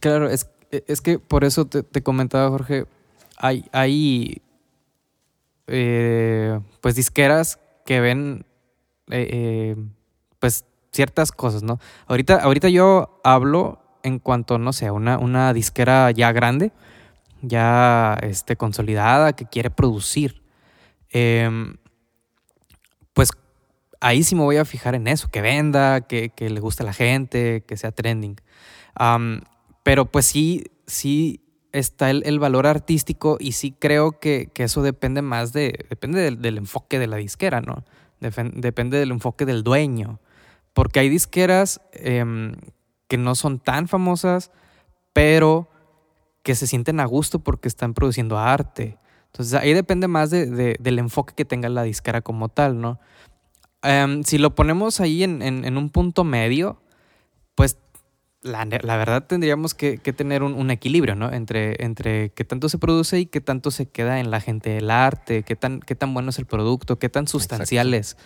[0.00, 2.86] Claro, es, es que por eso te, comentaba, Jorge,
[3.36, 4.42] hay, hay
[5.66, 8.44] eh, pues disqueras que ven
[9.10, 9.76] eh, eh,
[10.38, 11.78] pues ciertas cosas, ¿no?
[12.06, 16.72] Ahorita, ahorita yo hablo en cuanto, no sé, una, una disquera ya grande,
[17.42, 20.42] ya este, consolidada, que quiere producir.
[21.10, 21.76] Em,
[23.12, 23.30] pues
[24.00, 26.92] ahí sí me voy a fijar en eso, que venda, que, le guste a la
[26.92, 28.36] gente, que sea trending.
[29.82, 31.40] Pero pues sí, sí
[31.72, 36.98] está el, valor artístico y sí creo que, eso depende más de, depende del, enfoque
[36.98, 37.84] de la disquera, ¿no?
[38.20, 40.20] depende del enfoque del dueño.
[40.72, 42.54] Porque hay disqueras em,
[43.08, 44.50] que no son tan famosas,
[45.12, 45.68] pero
[46.42, 48.98] que se sienten a gusto porque están produciendo arte.
[49.26, 52.98] Entonces ahí depende más del enfoque que tenga la disquera como tal, ¿no?
[53.82, 56.80] Em, si lo ponemos ahí en, un punto medio,
[57.54, 57.78] pues
[58.42, 61.30] la, verdad tendríamos que, tener un, equilibrio, ¿no?
[61.32, 64.90] Entre, entre qué tanto se produce y qué tanto se queda en la gente del
[64.90, 68.16] arte, qué tan, qué tan bueno es el producto, qué tan sustancial es.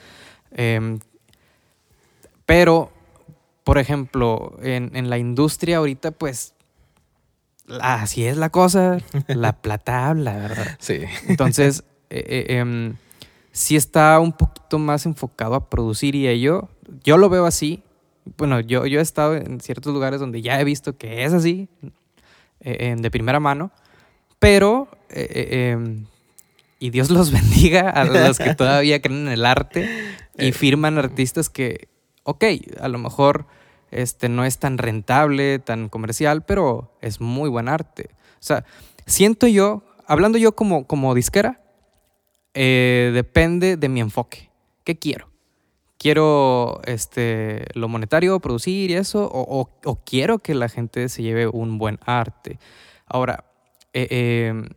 [0.53, 1.01] Em,
[2.47, 2.93] pero,
[3.65, 6.55] por ejemplo, en, la industria ahorita, pues,
[7.81, 10.77] así es la cosa, la plata habla, ¿verdad?
[10.79, 11.01] Sí.
[11.27, 12.95] Entonces, eh,
[13.55, 16.69] sí está un poquito más enfocado a producir y ello.
[17.03, 17.83] Yo lo veo así,
[18.37, 21.69] bueno, yo, yo he estado en ciertos lugares donde ya he visto que es así,
[22.61, 23.71] eh, de primera mano,
[24.39, 26.07] pero, eh, eh, em,
[26.79, 29.89] y Dios los bendiga a los que todavía creen en el arte
[30.39, 31.89] y firman artistas que,
[32.23, 32.45] ok,
[32.81, 33.47] a lo mejor
[33.91, 38.09] este, no es tan rentable, tan comercial, pero es muy buen arte.
[38.13, 38.65] O sea,
[39.07, 41.61] siento yo, hablando yo como, como disquera,
[42.55, 44.51] depende de mi enfoque.
[44.85, 45.34] ¿Qué quiero?
[46.05, 49.71] Quiero este, lo monetario, producir y eso, o,
[50.05, 52.59] quiero que la gente se lleve un buen arte.
[53.07, 53.47] Ahora,
[53.95, 54.69] eh, em,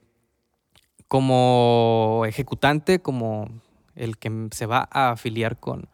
[1.10, 3.50] como ejecutante, como
[3.96, 5.90] el que se va a afiliar con,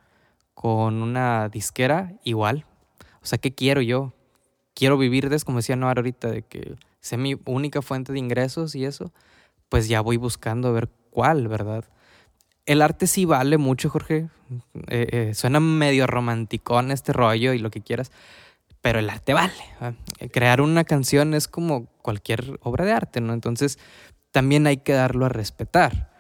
[0.54, 2.68] con una disquera, igual.
[3.24, 4.14] O sea, ¿qué quiero yo?
[4.76, 8.76] Quiero vivir de como decía Noar ahorita, de que sea mi única fuente de ingresos
[8.76, 9.12] y eso,
[9.70, 11.86] pues ya voy buscando a ver cuál, ¿verdad?
[12.66, 14.30] El arte sí vale mucho, Jorge.
[14.88, 18.12] Eh, eh, suena medio romanticón este rollo y lo que quieras,
[18.82, 19.54] pero el arte vale.
[20.32, 23.34] Crear una canción es como cualquier obra de arte, ¿no?
[23.34, 23.80] Entonces
[24.32, 26.12] también hay que darlo a respetar.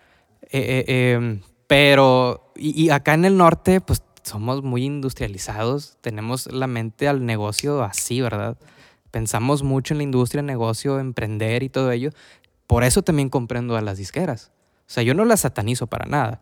[0.52, 7.08] Eh, em, pero, y, acá en el norte, pues somos muy industrializados, tenemos la mente
[7.08, 8.58] al negocio así, ¿verdad?
[9.12, 12.12] Pensamos mucho en la industria, negocio, emprender y todo ello.
[12.68, 14.53] Por eso también comprendo a las disqueras
[14.88, 16.42] o sea, yo no la satanizo para nada,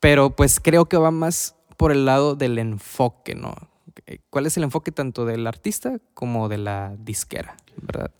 [0.00, 3.54] pero pues creo que va más por el lado del enfoque, ¿no?
[4.30, 8.10] ¿Cuál es el enfoque tanto del artista como de la disquera, verdad?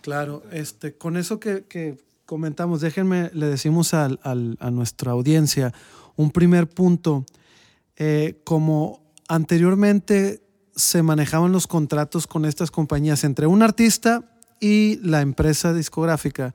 [0.00, 4.08] Claro, este, con eso que, comentamos, déjenme, le decimos a
[4.70, 5.72] nuestra audiencia
[6.16, 7.24] un primer punto.
[7.96, 10.42] Eh, como anteriormente
[10.74, 14.24] se manejaban los contratos con estas compañías entre un artista
[14.60, 16.54] y la empresa discográfica,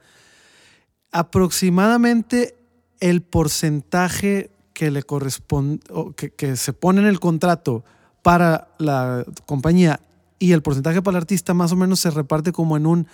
[1.11, 2.55] aproximadamente
[2.99, 5.79] el porcentaje que le corresponde,
[6.15, 7.83] que, que, se pone en el contrato
[8.21, 9.99] para la compañía
[10.39, 13.07] y el porcentaje para el artista más o menos se reparte como en un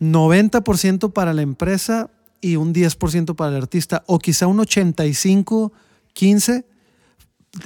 [0.00, 2.10] 90% para la empresa
[2.40, 5.72] y un 10% para el artista, o quizá un 85,
[6.12, 6.64] 15,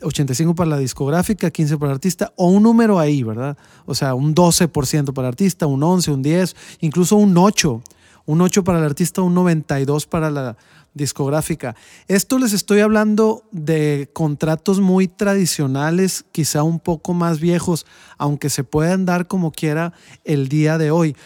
[0.02, 3.56] 85 para la discográfica, 15 para el artista, o un número ahí, ¿verdad?
[3.84, 7.82] O sea, un 12% para el artista, un 11, un 10, incluso un 8
[8.30, 10.56] un 8 para el artista, un 92 para la
[10.94, 11.74] discográfica.
[12.06, 17.86] Esto les estoy hablando de contratos muy tradicionales, quizá un poco más viejos,
[18.18, 19.92] aunque se puedan dar como quiera
[20.24, 21.16] el día de hoy.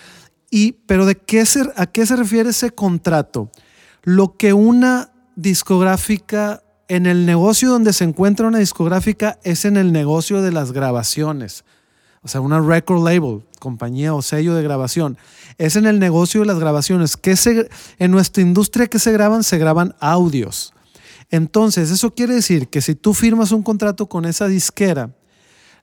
[0.51, 1.45] Y, pero ¿de qué
[1.77, 3.51] ¿a qué se refiere ese contrato?
[4.03, 9.93] Lo que una discográfica, en el negocio donde se encuentra una discográfica, es en el
[9.93, 11.65] negocio de las grabaciones
[12.25, 15.19] o sea, una record label, compañía o sello de grabación,
[15.59, 17.19] es en el negocio de las grabaciones.
[17.19, 19.45] que se, en nuestra industria que se graban?
[19.45, 20.73] Se graban audios.
[21.31, 25.11] Entonces, eso quiere decir que si tú firmas un contrato con esa disquera,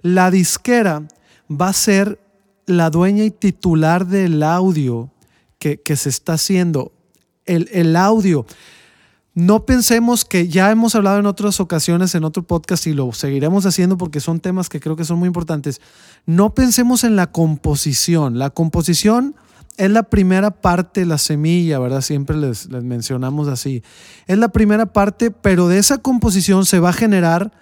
[0.01, 1.03] la disquera
[1.49, 2.19] va a ser
[2.65, 5.11] la dueña y titular del audio
[5.59, 6.91] que, se está haciendo.
[7.45, 8.47] El, el audio
[9.33, 13.65] no pensemos que ya hemos hablado en otras ocasiones, en otro podcast, y lo seguiremos
[13.65, 15.79] haciendo porque son temas que creo que son muy importantes.
[16.25, 18.39] No pensemos en la composición.
[18.39, 19.35] La composición
[19.77, 22.01] es la primera parte, la semilla, ¿verdad?
[22.01, 23.83] Siempre les, mencionamos así.
[24.27, 27.53] Es la primera parte, pero de esa composición se va a generar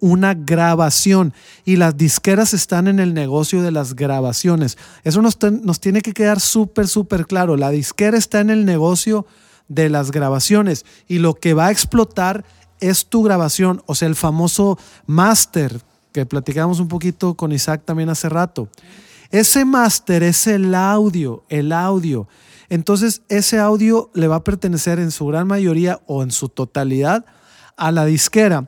[0.00, 1.32] una grabación
[1.64, 4.76] y las disqueras están en el negocio de las grabaciones.
[5.04, 7.56] Eso nos, nos tiene que quedar súper, súper claro.
[7.56, 9.26] La disquera está en el negocio
[9.68, 12.44] de las grabaciones y lo que va a explotar
[12.80, 15.80] es tu grabación, o sea, el famoso máster
[16.12, 18.68] que platicamos un poquito con Isaac también hace rato.
[19.30, 22.28] Ese máster es el audio, el audio.
[22.68, 27.24] Entonces, ese audio le va a pertenecer en su gran mayoría o en su totalidad
[27.76, 28.66] a la disquera.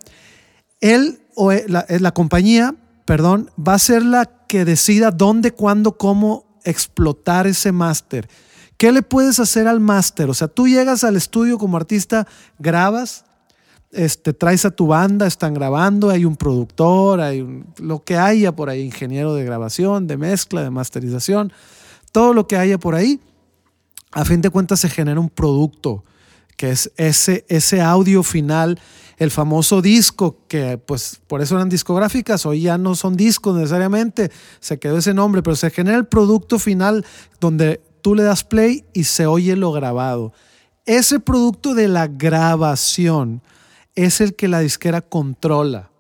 [0.81, 2.75] Él o e, la, la compañía,
[3.05, 8.29] perdón, va a ser la que decida dónde, cuándo, cómo explotar ese máster
[8.77, 10.29] ¿Qué le puedes hacer al máster?
[10.29, 12.27] O sea, tú llegas al estudio como artista,
[12.59, 13.25] grabas,
[13.93, 18.69] este, traes a tu banda, están grabando, hay un productor, hay lo que haya por
[18.69, 21.53] ahí, ingeniero de grabación, de mezcla, de masterización,
[22.13, 23.21] todo lo que haya por ahí,
[24.13, 26.05] a fin de cuentas se genera un producto,
[26.57, 28.79] que es ese, ese audio final,
[29.17, 34.31] el famoso disco, que pues por eso eran discográficas, hoy ya no son discos necesariamente,
[34.61, 37.05] se quedó ese nombre, pero se genera el producto final
[37.41, 40.33] donde tú le das play y se oye lo grabado.
[40.85, 43.43] Ese producto de la grabación
[43.95, 45.91] es el que la disquera controla.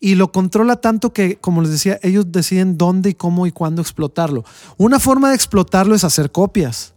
[0.00, 3.82] Y lo controla tanto que, como les decía, ellos deciden dónde y cómo y cuándo
[3.82, 4.44] explotarlo.
[4.76, 6.94] Una forma de explotarlo es hacer copias.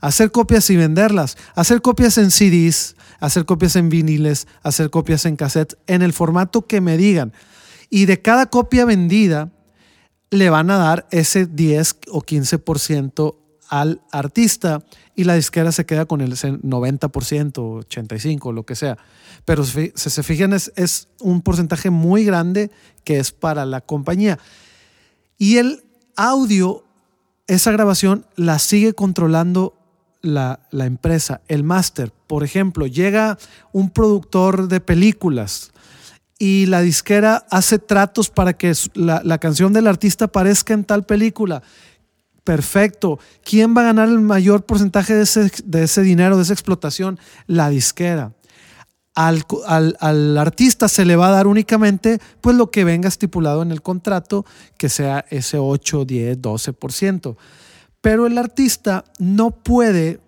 [0.00, 1.36] Hacer copias y venderlas.
[1.54, 6.66] Hacer copias en CDs, hacer copias en viniles, hacer copias en cassettes, en el formato
[6.66, 7.32] que me digan.
[7.90, 9.50] Y de cada copia vendida,
[10.30, 13.36] le van a dar ese 10 o 15%
[13.68, 14.82] al artista
[15.14, 16.60] y la disquera se queda con el 90%,
[17.08, 18.98] 85%, lo que sea.
[19.44, 22.70] Pero si se fijan, es, es un porcentaje muy grande
[23.04, 24.38] que es para la compañía.
[25.38, 25.84] Y el
[26.16, 26.84] audio,
[27.46, 29.74] esa grabación la sigue controlando
[30.22, 32.12] la, la, empresa, el máster.
[32.26, 33.38] Por ejemplo, llega
[33.72, 35.72] un productor de películas
[36.38, 41.04] y la disquera hace tratos para que la, la, canción del artista aparezca en tal
[41.04, 41.62] película
[42.46, 43.18] perfecto.
[43.44, 47.18] ¿Quién va a ganar el mayor porcentaje de ese, dinero, de esa explotación?
[47.48, 48.32] La disquera.
[49.16, 49.44] Al,
[49.98, 53.82] al, artista se le va a dar únicamente pues lo que venga estipulado en el
[53.82, 54.46] contrato,
[54.78, 57.36] que sea ese 8, 10, 12%.
[58.00, 60.20] Pero el artista no puede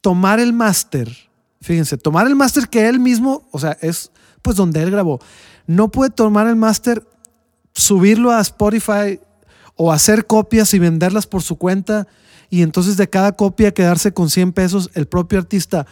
[0.00, 1.14] tomar el máster,
[1.60, 4.10] fíjense, tomar el máster que él mismo, o sea, es
[4.42, 5.20] pues donde él grabó,
[5.66, 7.06] no puede tomar el máster,
[7.74, 9.20] subirlo a Spotify
[9.78, 12.08] o hacer copias y venderlas por su cuenta
[12.50, 15.86] y entonces de cada copia quedarse con 100 pesos el propio artista.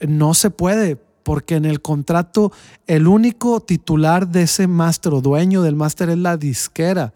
[0.00, 2.52] No se puede, porque en el contrato
[2.86, 7.12] el único titular de ese máster o dueño del máster es la disquera.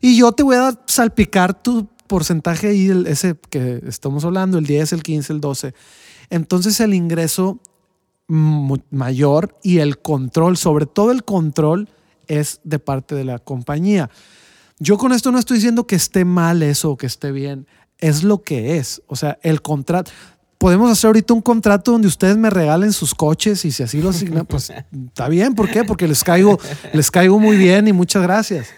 [0.00, 4.94] Y yo te voy a salpicar tu porcentaje y ese que estamos hablando, el 10,
[4.94, 5.74] el 15, el 12.
[6.30, 7.60] Entonces el ingreso
[8.26, 11.90] mayor y el control, sobre todo el control,
[12.26, 14.08] es de parte de la compañía.
[14.78, 17.66] Yo con esto no estoy diciendo que esté mal eso o que esté bien.
[17.98, 19.02] Es lo que es.
[19.06, 20.10] O sea, el contrato.
[20.56, 24.10] Podemos hacer ahorita un contrato donde ustedes me regalen sus coches y si así lo
[24.10, 24.70] asignan, pues
[25.06, 25.54] está bien.
[25.54, 25.84] ¿Por qué?
[25.84, 26.58] Porque les caigo,
[26.92, 28.68] les caigo muy bien y muchas gracias.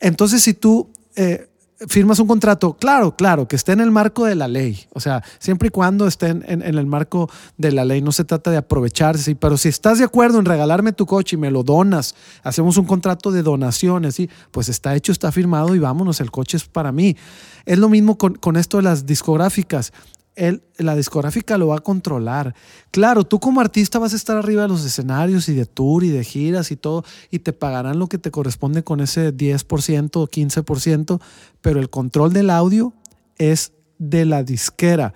[0.00, 1.49] Entonces, si tú eh,
[1.88, 4.86] firmas un contrato, claro, claro, que esté en el marco de la ley.
[4.92, 8.50] O sea, siempre y cuando esté en, el marco de la ley, no se trata
[8.50, 9.34] de aprovecharse.
[9.34, 12.86] Pero si estás de acuerdo en regalarme tu coche y me lo donas, hacemos un
[12.86, 14.28] contrato de donaciones, ¿sí?
[14.50, 17.16] pues está hecho, está firmado y vámonos, el coche es para mí.
[17.64, 19.92] Es lo mismo con, con esto de las discográficas
[20.36, 22.54] la discográfica lo va a controlar.
[22.90, 26.08] Claro, tú como artista vas a estar arriba de los escenarios y de tour y
[26.08, 30.28] de giras y todo, y te pagarán lo que te corresponde con ese 10% o
[30.28, 31.20] 15%,
[31.60, 32.92] pero el control del audio
[33.38, 35.12] es de la disquera.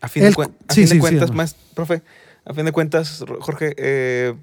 [0.00, 2.02] A fin de, cuentas, más, profe,
[2.44, 4.34] a fin de cuentas, Jorge, eh,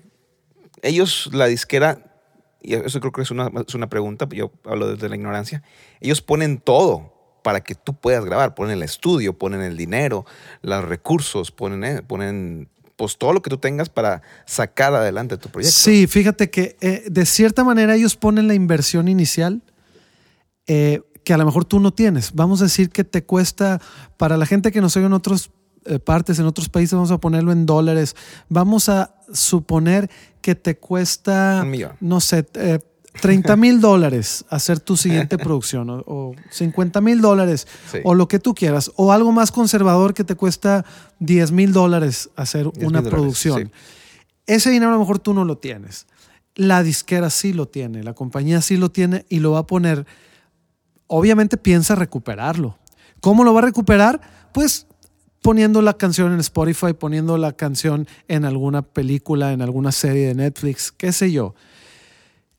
[0.82, 2.20] ellos, la disquera,
[2.62, 5.64] y eso creo que es una, es una pregunta, yo hablo desde la ignorancia,
[6.02, 7.14] ellos ponen todo
[7.46, 8.56] para que tú puedas grabar.
[8.56, 10.26] Ponen el estudio, ponen el dinero,
[10.64, 15.50] los recursos, ponen, eh, ponen pues todo lo que tú tengas para sacar adelante tu
[15.50, 15.78] proyecto.
[15.78, 19.62] Sí, fíjate que eh, de cierta manera ellos ponen la inversión inicial
[20.66, 22.34] eh, que a lo mejor tú no tienes.
[22.34, 23.80] Vamos a decir que te cuesta,
[24.18, 25.52] para la gente que nos oye en otras
[26.04, 28.16] partes, en otros países, vamos a ponerlo en dólares.
[28.50, 30.10] Vamos a suponer
[30.41, 31.64] que te cuesta,
[32.00, 32.43] no sé,
[33.22, 37.68] 30 mil dólares hacer tu siguiente producción o, 50 mil dólares
[38.03, 40.86] o lo que tú quieras o algo más conservador que te cuesta
[41.20, 43.72] 10 mil dólares hacer una producción.
[44.45, 46.07] Ese dinero a lo mejor tú no lo tienes.
[46.55, 50.05] La disquera sí lo tiene, la compañía sí lo tiene y lo va a poner.
[51.07, 52.78] Obviamente piensa recuperarlo.
[53.20, 54.22] ¿Cómo lo va a recuperar?
[54.53, 54.88] Pues
[55.41, 60.36] poniendo la canción en Spotify, poniendo la canción en alguna película, en alguna serie de
[60.36, 61.55] Netflix, qué sé yo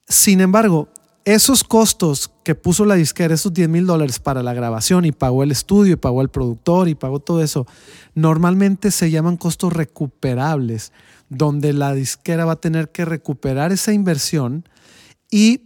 [0.08, 0.88] sin embargo,
[1.26, 5.42] esos costos que puso la disquera, esos 10 mil dólares para la grabación y pagó
[5.42, 7.66] el estudio y pagó el productor y pagó todo eso,
[8.14, 10.92] normalmente se llaman costos recuperables,
[11.28, 14.68] donde la disquera va a tener que recuperar esa inversión
[15.28, 15.62] y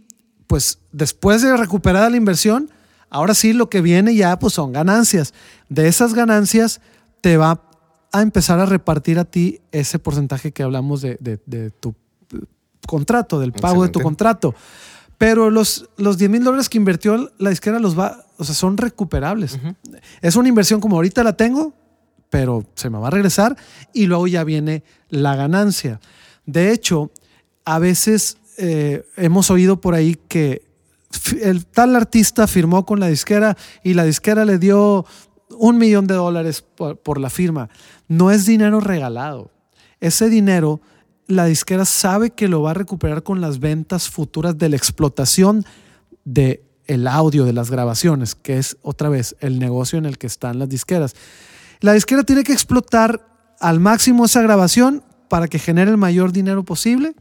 [0.47, 2.71] pues después de recuperar la inversión,
[3.11, 5.35] ahora sí lo que viene ya pues son ganancias.
[5.69, 6.81] De esas ganancias
[7.21, 7.61] te va
[8.11, 11.93] a empezar a repartir a ti ese porcentaje que hablamos de, de tu
[12.87, 14.55] contrato, del pago de tu contrato.
[15.17, 18.77] Pero los, los 10 mil dólares que invirtió la disquera los va, o sea, son
[18.77, 19.59] recuperables.
[20.21, 21.73] Es una inversión como ahorita la tengo,
[22.29, 23.55] pero se me va a regresar
[23.93, 25.99] y luego ya viene la ganancia.
[26.45, 27.11] De hecho,
[27.65, 30.63] a veces eh, hemos oído por ahí que
[31.41, 35.05] el tal artista firmó con la disquera y la disquera le dio
[35.49, 37.69] un millón de dólares por, la firma.
[38.07, 39.51] No es dinero regalado.
[39.99, 40.81] Ese dinero
[41.31, 45.65] la disquera sabe que lo va a recuperar con las ventas futuras de la explotación
[46.23, 50.27] de el audio de las grabaciones, que es otra vez el negocio en el que
[50.27, 51.15] están las disqueras.
[51.79, 53.27] La disquera tiene que explotar
[53.59, 57.15] al máximo esa grabación para que genere el mayor dinero posible,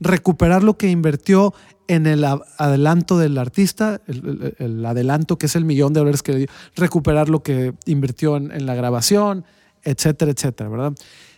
[0.00, 1.52] recuperar lo que invirtió
[1.88, 6.38] en el adelanto del artista, el, adelanto que es el millón de dólares que le
[6.38, 9.44] dio, recuperar lo que invirtió en, en la grabación,
[9.82, 10.94] etcétera, etcétera, ¿verdad?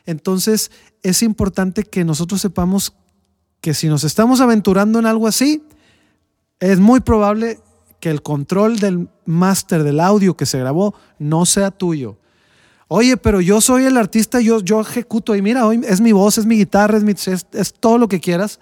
[0.07, 0.71] Entonces
[1.05, 2.95] es importante que nosotros sepamos
[3.61, 5.63] que si nos estamos aventurando en algo así,
[6.59, 7.61] es muy probable
[8.01, 12.17] que el control del máster del audio que se grabó no sea tuyo.
[12.89, 16.39] Oye, pero yo soy el artista, yo, yo ejecuto y mira, hoy es mi voz,
[16.39, 18.61] es mi guitarra, es, es todo lo que quieras,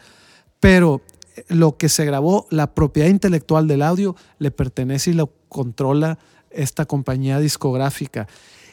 [0.59, 1.01] pero
[1.49, 6.19] lo que se grabó, la propiedad intelectual del audio, le pertenece y lo controla
[6.51, 8.27] esta compañía discográfica.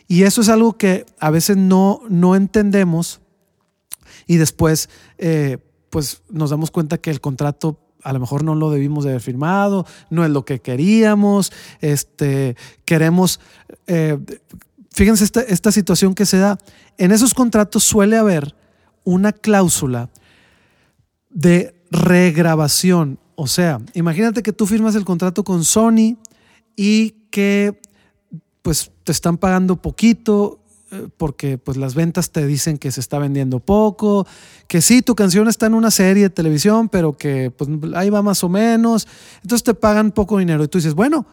[0.08, 3.22] Y eso es algo que a veces no, no entendemos
[4.30, 5.58] y después eh,
[5.90, 9.22] pues nos damos cuenta que el contrato a lo mejor no lo debimos de haber
[9.22, 11.52] firmado, no es lo que queríamos,
[11.82, 12.56] este,
[12.86, 13.40] queremos,
[13.88, 14.20] eh,
[14.92, 16.60] fíjense esta, esta situación que se da,
[17.00, 18.56] en esos contratos suele haber
[19.04, 20.12] una cláusula
[21.32, 23.18] de regrabación.
[23.34, 26.18] O sea, imagínate que tú firmas el contrato con Sony
[26.76, 27.82] y que
[28.62, 30.59] pues te están pagando poquito
[31.18, 34.26] porque pues las ventas te dicen que se está vendiendo poco,
[34.68, 38.22] que sí, tu canción está en una serie de televisión, pero que pues ahí va
[38.22, 39.08] más o menos,
[39.44, 41.26] entonces te pagan poco dinero y tú dices, bueno,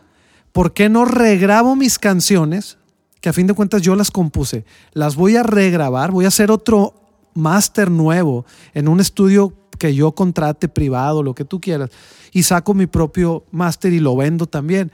[0.53, 2.79] ¿por qué no regrabo mis canciones?
[3.21, 6.51] Que a fin de cuentas yo las compuse, las voy a regrabar, voy a hacer
[6.51, 6.95] otro
[7.35, 8.45] máster nuevo
[8.75, 11.91] en un estudio que yo contrate privado, lo que tú quieras,
[12.33, 14.93] y saco mi propio máster y lo vendo también.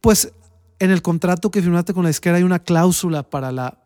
[0.00, 0.32] Pues
[0.78, 3.78] en el contrato que firmaste con la disquera hay una cláusula para la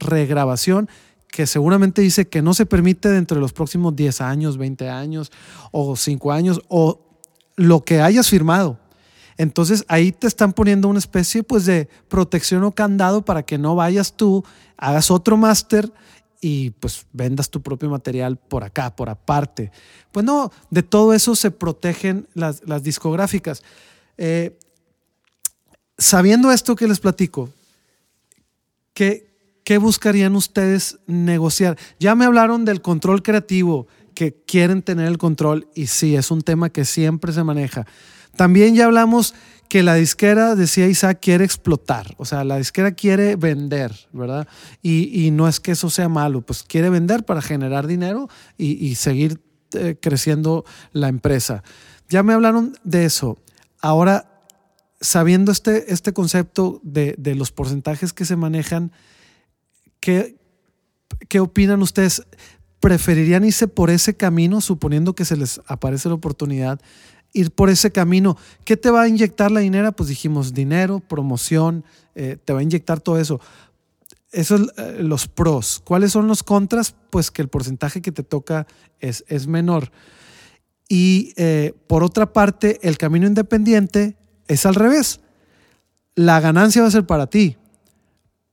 [0.00, 0.88] regrabación
[1.30, 5.30] que seguramente dice que no se permite dentro de los próximos 10 años, 20 años
[5.70, 7.00] o 5 años o
[7.56, 8.78] lo que hayas firmado.
[9.36, 13.74] Entonces ahí te están poniendo una especie pues de protección o candado para que no
[13.74, 14.44] vayas tú,
[14.76, 15.90] hagas otro máster
[16.40, 19.70] y pues vendas tu propio material por acá, por aparte.
[20.10, 23.62] Pues no, de todo eso se protegen las, discográficas.
[24.18, 24.58] Eh,
[25.96, 27.50] sabiendo esto que les platico,
[28.94, 29.29] ¿qué,
[29.70, 31.78] ¿qué buscarían ustedes negociar?
[32.00, 36.42] Ya me hablaron del control creativo, que quieren tener el control y sí, es un
[36.42, 37.86] tema que siempre se maneja.
[38.34, 39.32] También ya hablamos
[39.68, 44.48] que la disquera, decía Isaac, quiere explotar, o sea, la disquera quiere vender, ¿verdad?
[44.82, 49.40] Y, no es que eso sea malo, pues quiere vender para generar dinero y, seguir
[49.74, 51.62] eh, creciendo la empresa.
[52.08, 53.38] Ya me hablaron de eso.
[53.80, 54.42] Ahora,
[55.00, 58.90] sabiendo este, este concepto de, los porcentajes que se manejan,
[60.00, 60.36] ¿qué,
[61.28, 62.22] ¿qué opinan ustedes?
[62.80, 66.80] ¿Preferirían irse por ese camino, suponiendo que se les aparece la oportunidad?
[67.32, 68.36] ir por ese camino.
[68.64, 69.92] ¿Qué te va a inyectar la dinero?
[69.92, 71.84] Pues dijimos dinero, promoción,
[72.14, 73.40] eh, te va a inyectar todo eso.
[74.32, 75.80] Esos son eh, los pros.
[75.84, 76.94] ¿Cuáles son los contras?
[77.10, 78.66] Pues que el porcentaje que te toca
[79.00, 79.90] es, es menor.
[80.88, 84.16] Y eh, por otra parte, el camino independiente
[84.48, 85.20] es al revés.
[86.14, 87.56] La ganancia va a ser para ti,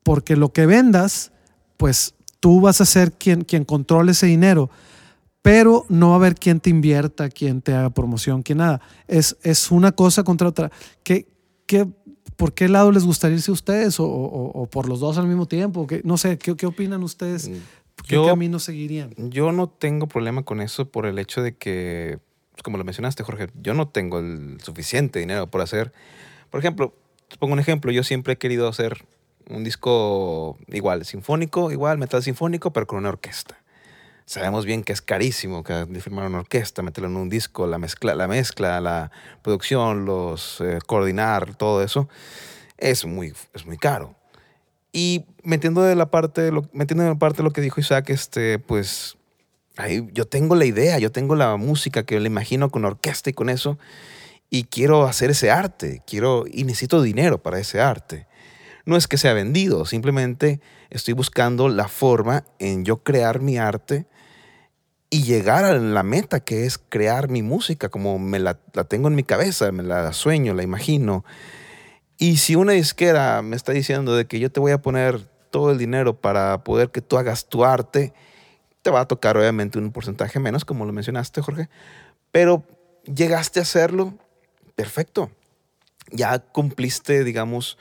[0.04, 1.32] porque lo que vendas,
[1.78, 4.70] pues tú vas a ser quien, quien controle ese dinero
[5.48, 8.82] pero no va a haber quien te invierta, quien te haga promoción, quien nada.
[9.08, 10.74] Es, es una cosa contra otra.
[11.04, 11.26] ¿Qué,
[11.66, 11.88] qué,
[12.36, 15.46] ¿Por qué lado les gustaría irse a ustedes o, o, por los dos al mismo
[15.46, 15.88] tiempo?
[15.88, 17.50] ¿Qué, no sé, ¿qué, ¿qué, opinan ustedes?
[18.06, 19.12] ¿Qué camino seguirían?
[19.16, 22.20] Yo no tengo problema con eso por el hecho de que,
[22.52, 25.94] pues, como lo mencionaste, Jorge, yo no tengo el suficiente dinero por hacer.
[26.50, 26.94] Por ejemplo,
[27.30, 29.06] te pongo un ejemplo, yo siempre he querido hacer
[29.50, 33.58] un disco igual, sinfónico, igual, metal sinfónico, pero con una orquesta
[34.28, 38.14] sabemos bien que es carísimo que firmar una orquesta, meterlo en un disco, la mezcla,
[38.14, 39.10] la, mezcla, la
[39.42, 42.10] producción, los eh, coordinar, todo eso,
[42.78, 44.16] es muy, es muy caro.
[44.92, 48.60] Y metiendo de la parte, lo, metiendo de la parte lo que dijo Isaac, este,
[48.60, 49.18] pues
[49.78, 53.34] ahí yo tengo la idea, yo tengo la música que le imagino con orquesta y
[53.34, 53.80] con eso,
[54.50, 58.27] y quiero hacer ese arte, quiero y necesito dinero para ese arte.
[58.88, 64.06] No es que sea vendido, simplemente estoy buscando la forma en yo crear mi arte
[65.10, 68.54] y llegar a la meta que es crear mi música como me la,
[68.88, 71.26] tengo en mi cabeza, me la sueño, la imagino.
[72.18, 75.20] Y si una disquera me está diciendo de que yo te voy a poner
[75.52, 78.14] todo el dinero para poder que tú hagas tu arte,
[78.84, 81.68] te va a tocar obviamente un porcentaje menos, como lo mencionaste, Jorge,
[82.32, 82.64] pero
[83.04, 84.14] llegaste a hacerlo,
[84.76, 85.30] perfecto.
[86.10, 87.78] Ya cumpliste, digamos,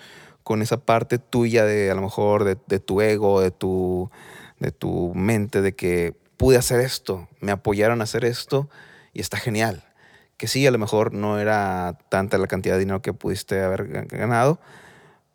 [0.47, 4.13] con esa parte tuya de a lo mejor de, tu ego, de tu,
[4.61, 8.71] de tu mente, de que pude hacer esto, me apoyaron a hacer esto
[9.13, 9.83] y está genial.
[10.37, 14.07] Que sí, a lo mejor no era tanta la cantidad de dinero que pudiste haber
[14.07, 14.61] ganado,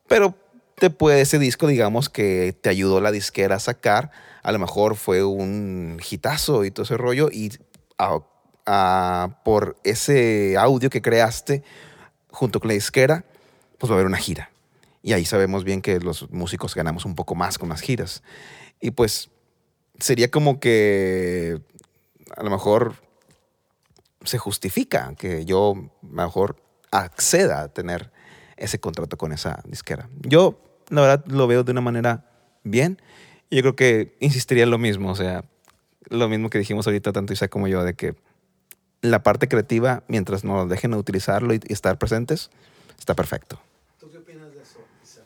[0.08, 0.34] pero
[0.76, 4.12] te puede ese disco, digamos, que te ayudó la disquera a sacar,
[4.44, 7.52] a lo mejor fue un hitazo y todo ese rollo, y
[9.44, 11.64] por ese audio que creaste
[12.30, 13.26] junto con la disquera,
[13.78, 14.51] pues va a haber una gira.
[15.04, 18.24] Y ahí sabemos bien que los músicos ganamos un poco más con las giras.
[18.80, 19.30] Y pues
[20.00, 21.62] sería como que
[22.36, 22.96] a lo mejor
[24.24, 28.12] se justifica que yo mejor acceda a tener
[28.58, 30.10] ese contrato con esa disquera.
[30.22, 32.30] Yo, la verdad, lo veo de una manera
[32.64, 33.02] bien.
[33.50, 35.44] Y yo creo que insistiría en lo mismo, o sea,
[36.10, 38.16] lo mismo que dijimos ahorita, tanto Isa como yo, de que
[39.02, 42.52] la parte creativa, mientras nos dejen utilizarlo y, estar presentes,
[43.00, 43.60] está perfecto.
[44.00, 45.22] ¿Tú qué opinas de eso, Isa?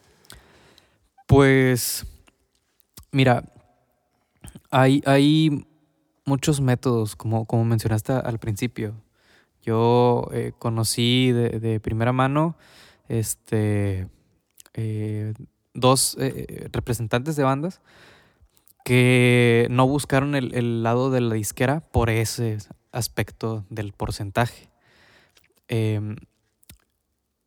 [1.35, 2.05] Pues,
[3.11, 3.43] mira,
[4.71, 5.67] hay, hay
[6.23, 8.95] muchos métodos, como, como mencionaste al principio.
[9.61, 12.55] Yo eh, conocí de, primera mano
[13.09, 14.07] este,
[14.75, 15.33] eh,
[15.73, 17.81] dos eh, representantes de bandas
[18.85, 22.59] que no buscaron el, lado de la disquera por ese
[22.93, 24.69] aspecto del porcentaje.
[25.67, 26.15] Em,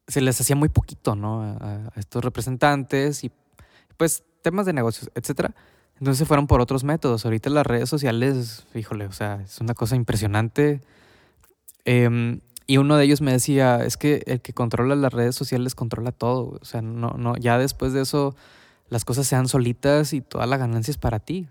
[0.09, 1.43] se les hacía muy poquito, ¿no?
[1.43, 1.53] A,
[1.86, 3.32] a, estos representantes y
[3.99, 5.55] pues temas de negocios, etcétera.
[5.99, 7.26] Entonces fueron por otros métodos.
[7.26, 10.80] Ahorita las redes sociales, híjole, o sea, es una cosa impresionante.
[11.84, 15.74] Em, y uno de ellos me decía, es que el que controla las redes sociales
[15.74, 16.59] controla todo.
[16.61, 18.34] O sea, no, no, ya después de eso
[18.88, 21.49] las cosas sean solitas y toda la ganancia es para ti.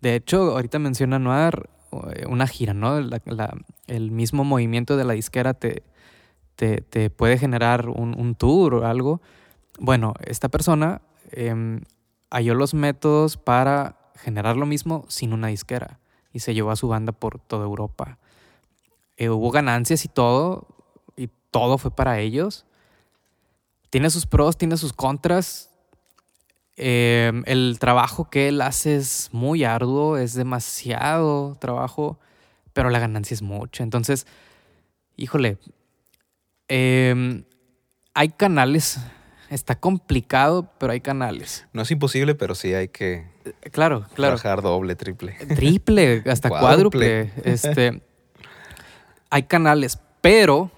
[0.00, 2.98] De hecho, ahorita menciona Noir eh, una gira, ¿no?
[3.86, 5.82] el mismo movimiento de la disquera te,
[6.56, 9.20] te, puede generar un, tour o algo.
[9.78, 11.00] Bueno, esta persona
[11.32, 11.82] em,
[12.30, 16.00] halló los métodos para generar lo mismo sin una disquera
[16.32, 18.18] y se llevó a su banda por toda Europa.
[19.16, 20.66] Eh, hubo ganancias y todo,
[21.16, 22.66] y todo fue para ellos.
[23.90, 25.70] Tiene sus pros, tiene sus contras.
[26.76, 32.18] Eh, el trabajo que él hace es muy arduo, es demasiado trabajo,
[32.72, 33.82] pero la ganancia es mucha.
[33.82, 34.26] Entonces,
[35.16, 35.58] híjole,
[36.68, 37.42] eh,
[38.14, 39.00] hay canales
[39.50, 41.66] Está complicado, pero hay canales.
[41.72, 43.26] No es imposible, pero sí hay que.
[43.44, 44.36] Eh, claro, claro.
[44.36, 45.36] Trabajar doble, triple.
[45.54, 47.32] Triple, hasta cuádruple.
[47.44, 48.02] Este.
[49.30, 50.70] hay canales, pero.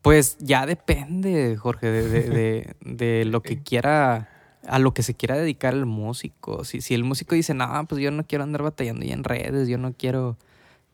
[0.00, 4.28] Pues ya depende, Jorge, de, lo que quiera.
[4.66, 6.64] A lo que se quiera dedicar el músico.
[6.64, 9.68] Si, si el músico dice, no, pues yo no quiero andar batallando ya en redes,
[9.68, 10.36] yo no quiero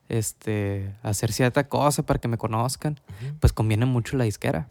[0.09, 2.99] este, hacer cierta cosa para que me conozcan,
[3.39, 4.67] pues conviene mucho la disquera.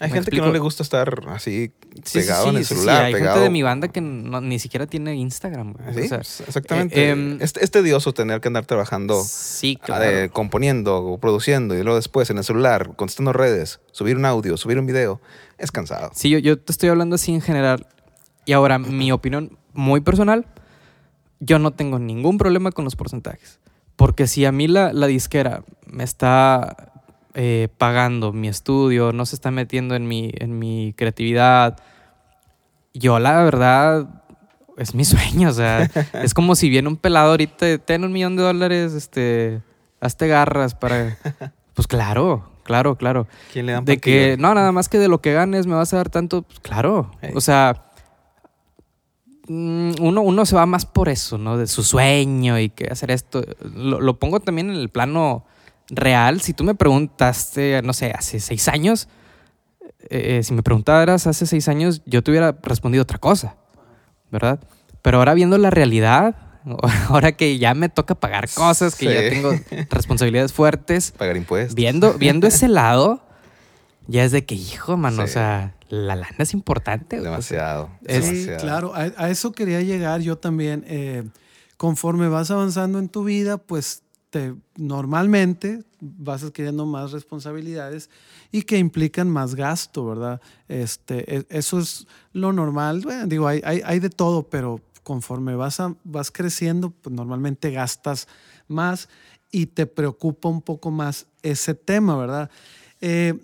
[0.00, 1.72] Hay gente que no le gusta estar así
[2.12, 3.04] pegado en el celular.
[3.04, 5.74] hay gente de mi banda que ni siquiera tiene Instagram.
[5.96, 7.08] exactamente.
[7.08, 9.22] Eh, em, es, tedioso tener que andar trabajando,
[9.88, 14.56] ah, componiendo o produciendo y luego después en el celular, contestando redes, subir un audio,
[14.56, 15.20] subir un video.
[15.58, 16.10] Es cansado.
[16.14, 17.86] Sí, yo, yo te estoy hablando así en general.
[18.44, 20.46] Y ahora, mi opinión muy personal,
[21.40, 23.58] yo no tengo ningún problema con los porcentajes.
[23.96, 26.92] Porque si a mí la, la disquera me está
[27.34, 31.78] eh, pagando mi estudio, no se está metiendo en mi, en mi creatividad.
[32.94, 34.08] Yo la verdad
[34.76, 35.90] es mi sueño, o sea,
[36.22, 39.60] es como si viene un pelado ahorita, ten un millón de dólares, este,
[40.00, 41.18] hazte garras para...
[41.74, 43.28] Pues claro, claro, claro.
[43.52, 45.92] ¿Quién le dan De que, no, nada más que de lo que ganes me vas
[45.94, 47.12] a dar tanto, pues claro.
[47.34, 47.84] O sea,
[49.46, 51.56] mm, uno, uno se va más por eso, ¿no?
[51.56, 53.44] De su sueño y que hacer esto.
[53.60, 55.44] Lo, lo pongo también en el plano
[55.90, 59.08] real, si tú me preguntaste, no sé, hace seis años,
[60.10, 63.56] eh, si me preguntaras hace seis años, yo te hubiera respondido otra cosa,
[64.30, 64.60] ¿verdad?
[65.02, 66.36] Pero ahora viendo la realidad,
[67.08, 69.52] ahora que ya me toca pagar cosas, que ya tengo
[69.90, 71.10] responsabilidades fuertes.
[71.18, 71.74] Pagar impuestos.
[71.74, 73.22] Viendo, viendo ese lado,
[74.06, 77.20] ya es de que, hijo, mano, o sea, la lana es importante.
[77.20, 77.90] Demasiado.
[78.06, 80.84] sí, claro, a, eso quería llegar yo también.
[80.86, 81.24] Eh,
[81.76, 88.10] conforme vas avanzando en tu vida, pues te, normalmente vas adquiriendo más responsabilidades
[88.52, 90.40] y que implican más gasto, ¿verdad?
[90.68, 93.00] Este, e, eso es lo normal.
[93.02, 98.28] Bueno, digo, hay, hay, de todo, pero conforme vas, vas creciendo, pues normalmente gastas
[98.68, 99.08] más
[99.50, 102.50] y te preocupa un poco más ese tema, ¿verdad?
[103.00, 103.40] Eh,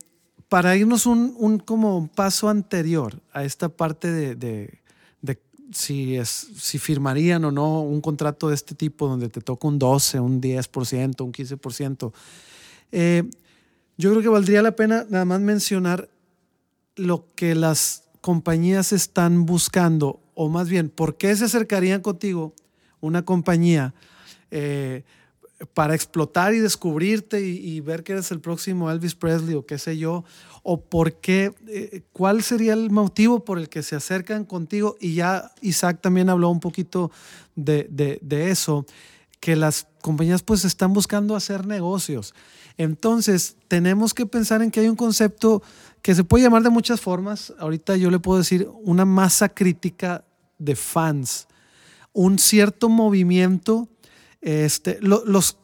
[0.48, 4.83] para irnos un, un como un paso anterior a esta parte de
[5.74, 9.78] si, es, si firmarían o no un contrato de este tipo donde te toca un
[9.78, 12.12] 12, un 10%, un 15%,
[12.92, 13.24] eh,
[13.96, 16.08] yo creo que valdría la pena nada más mencionar
[16.96, 22.54] lo que las compañías están buscando, o más bien, ¿por qué se acercarían contigo
[23.00, 23.94] una compañía
[24.50, 25.02] eh,
[25.74, 29.98] para explotar y descubrirte y, ver que eres el próximo Elvis Presley o qué sé
[29.98, 30.24] yo?
[30.66, 31.52] ¿O por qué?
[31.68, 34.96] Eh, ¿Cuál sería el motivo por el que se acercan contigo?
[34.98, 37.10] Y ya Isaac también habló un poquito
[37.54, 38.86] de, de, eso,
[39.40, 42.34] que las compañías pues están buscando hacer negocios.
[42.78, 45.62] Entonces, tenemos que pensar en que hay un concepto
[46.00, 47.52] que se puede llamar de muchas formas.
[47.58, 50.24] Ahorita yo le puedo decir una masa crítica
[50.56, 51.46] de fans,
[52.14, 53.90] un cierto movimiento.
[54.40, 55.58] Este, los,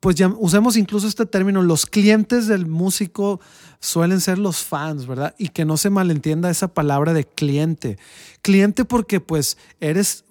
[0.00, 3.40] pues ya usemos incluso este término, los clientes del músico
[3.80, 5.34] suelen ser los fans, ¿verdad?
[5.38, 7.98] Y que no se malentienda esa palabra de cliente.
[8.42, 10.24] Cliente porque pues eres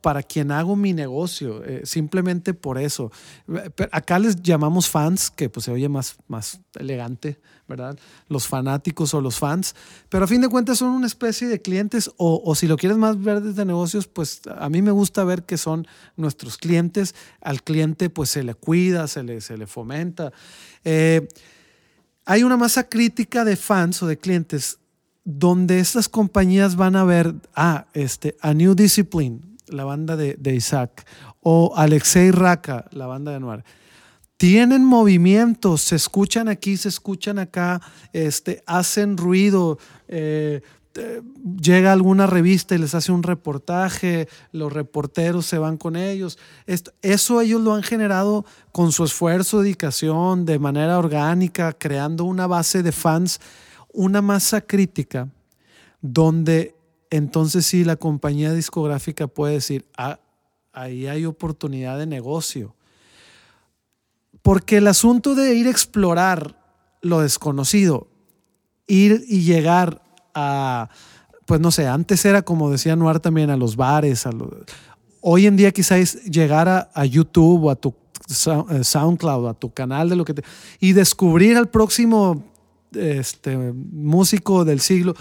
[0.00, 3.10] para quien hago mi negocio, eh, simplemente por eso.
[3.90, 7.98] Acá les llamamos fans, que pues se oye más, más elegante, ¿verdad?
[8.28, 9.74] Los fanáticos o los fans,
[10.08, 12.98] pero a fin de cuentas son una especie de clientes o, o si lo quieres
[12.98, 15.86] más ver desde negocios, pues a mí me gusta ver que son
[16.16, 17.14] nuestros clientes.
[17.40, 20.32] Al cliente pues se le cuida, se le, se le fomenta.
[20.84, 21.26] Eh,
[22.24, 24.78] hay una masa crítica de fans o de clientes
[25.24, 31.06] donde estas compañías van a ver, ah, este, a New Discipline, la banda de, Isaac,
[31.40, 33.64] o Alexei Raka, la banda de Anuar,
[34.36, 37.80] tienen movimientos, se escuchan aquí, se escuchan acá,
[38.12, 40.62] este, hacen ruido, eh,
[41.60, 46.38] llega alguna revista y les hace un reportaje, los reporteros se van con ellos.
[47.02, 52.82] eso ellos lo han generado con su esfuerzo, dedicación, de manera orgánica, creando una base
[52.82, 53.40] de fans,
[53.92, 55.28] una masa crítica,
[56.00, 56.74] donde
[57.10, 60.18] entonces sí la compañía discográfica puede decir, ah,
[60.72, 62.74] ahí hay oportunidad de negocio.
[64.40, 66.58] Porque el asunto de ir a explorar
[67.00, 68.08] lo desconocido,
[68.86, 70.02] ir y llegar
[70.34, 70.88] a,
[71.46, 74.30] pues no sé, antes era como decía Noir también, a los bares, a
[75.20, 77.94] hoy en día quizás llegar a, YouTube o a tu
[78.70, 80.44] eh, SoundCloud, a tu canal de lo que te,
[80.80, 82.44] y descubrir al próximo
[82.92, 85.14] este, músico del siglo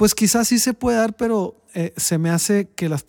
[0.00, 3.04] pues quizás sí se puede dar, pero eh, se me hace que las,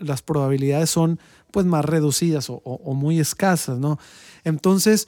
[0.00, 1.20] las probabilidades son
[1.52, 4.00] pues más reducidas o, muy escasas, ¿no?
[4.42, 5.06] Entonces,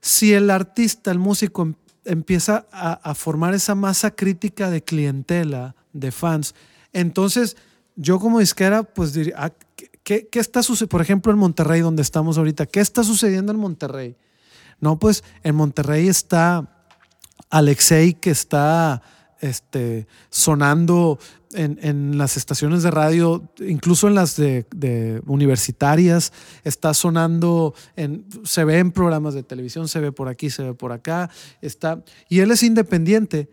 [0.00, 1.74] si el artista, el músico
[2.04, 6.54] empieza a, formar esa masa crítica de clientela, de fans,
[6.92, 7.56] entonces
[7.96, 9.52] yo como disquera, pues diría, ah,
[10.02, 10.90] ¿qué, qué está sucediendo?
[10.90, 14.16] Por ejemplo, en Monterrey, donde estamos ahorita, ¿qué está sucediendo en Monterrey?
[14.80, 16.68] No, pues en Monterrey está
[17.50, 19.02] Alexei, que está
[19.40, 21.18] este, sonando
[21.52, 26.32] en, las estaciones de radio, incluso en las de, universitarias,
[26.64, 30.74] está sonando, en, se ve en programas de televisión, se ve por aquí, se ve
[30.74, 31.30] por acá,
[31.60, 33.48] está, y él es independiente.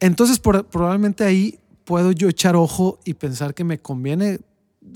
[0.00, 4.40] Entonces, probablemente ahí puedo yo echar ojo y pensar que me conviene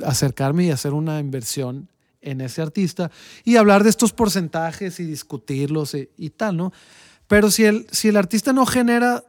[0.05, 1.89] acercarme y hacer una inversión
[2.21, 3.11] en ese artista
[3.45, 6.73] y hablar de estos porcentajes y discutirlos y, y tal, ¿no?
[7.27, 9.25] Pero si el, si el artista no genera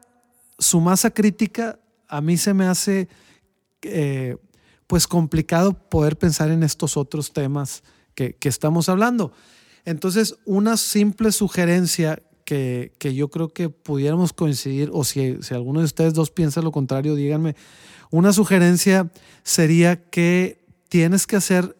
[0.59, 3.07] su masa crítica a mí se me hace
[3.81, 4.37] eh,
[4.87, 7.83] pues complicado poder pensar en estos otros temas
[8.15, 9.31] que, estamos hablando.
[9.85, 15.85] Entonces, una simple sugerencia que, yo creo que pudiéramos coincidir, o si, si alguno de
[15.85, 17.55] ustedes dos piensa lo contrario, díganme,
[18.09, 19.09] una sugerencia
[19.43, 21.77] sería que tienes que hacer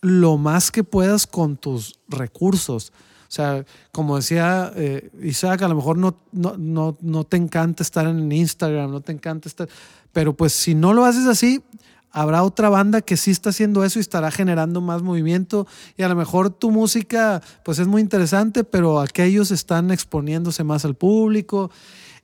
[0.00, 2.92] lo más que puedas con tus recursos.
[3.32, 8.06] O sea, como decía eh, Isaac, a lo mejor no, no, no, te encanta estar
[8.06, 9.70] en Instagram, no te encanta estar,
[10.12, 11.62] pero pues si no lo haces así,
[12.10, 15.66] habrá otra banda que sí está haciendo eso y estará generando más movimiento.
[15.96, 20.84] Y a lo mejor tu música pues es muy interesante, pero aquellos están exponiéndose más
[20.84, 21.70] al público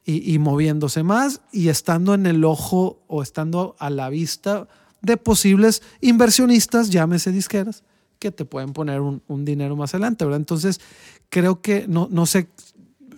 [0.04, 4.68] y, y moviéndose más y estando en el ojo o estando a la vista
[5.00, 7.82] de posibles inversionistas, llámese disqueras,
[8.18, 10.40] que te pueden poner un, dinero más adelante, ¿verdad?
[10.40, 10.80] Entonces,
[11.28, 12.48] creo que no, no sé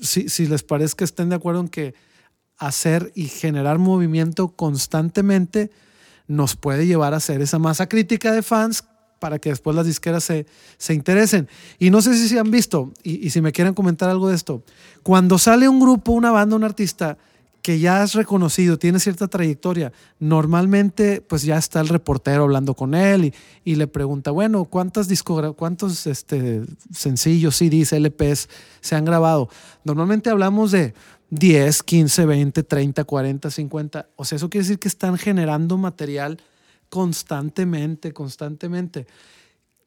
[0.01, 1.94] si, si les parece que estén de acuerdo en que
[2.59, 5.70] hacer y generar movimiento constantemente
[6.26, 8.84] nos puede llevar a hacer esa masa crítica de fans
[9.18, 10.46] para que después las disqueras se,
[10.78, 11.48] se interesen.
[11.78, 14.36] Y no sé si se han visto, y, y si me quieren comentar algo de
[14.36, 14.62] esto,
[15.03, 17.18] cuando sale un grupo, una banda, un artista,
[17.62, 22.94] que ya es reconocido, tiene cierta trayectoria, normalmente pues ya está el reportero hablando con
[22.94, 23.34] él
[23.64, 25.08] y, le pregunta, bueno, ¿cuántas
[25.56, 28.48] cuántos este, sencillos, CDs, LPs
[28.80, 29.48] se han grabado?
[29.84, 30.94] Normalmente hablamos de,
[31.30, 34.08] 10, 15, 20, 30, 40, 50.
[34.16, 36.40] O sea, eso quiere decir que están generando material
[36.88, 39.06] constantemente, constantemente.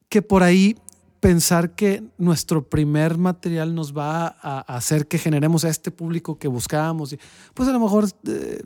[0.09, 0.78] Que por ahí
[1.24, 6.49] pensar que nuestro primer material nos va a, hacer que generemos a este público que
[6.49, 7.15] buscábamos,
[7.53, 8.61] pues a lo mejor eh,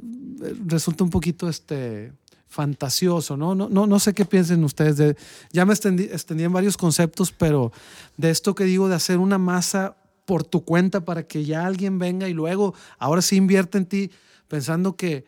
[0.66, 2.14] resulta un poquito este,
[2.48, 3.54] fantasioso, ¿no?
[3.54, 4.98] No, no, no sé qué piensen ustedes.
[4.98, 5.16] De,
[5.54, 6.10] ya me extendí,
[6.44, 7.72] en varios conceptos, pero
[8.18, 9.96] de esto que digo de hacer una masa
[10.26, 14.12] por tu cuenta para que ya alguien venga y luego, ahora sí invierte en ti,
[14.48, 15.26] pensando que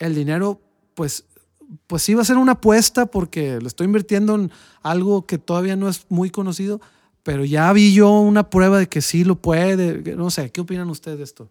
[0.00, 0.60] el dinero,
[0.94, 1.26] pues
[1.86, 4.50] pues sí va a ser una apuesta porque lo estoy invirtiendo en
[4.82, 6.80] algo que todavía no es muy conocido,
[7.22, 10.16] pero ya vi yo una prueba de que sí lo puede.
[10.16, 11.48] No sé, ¿qué opinan ustedes de esto?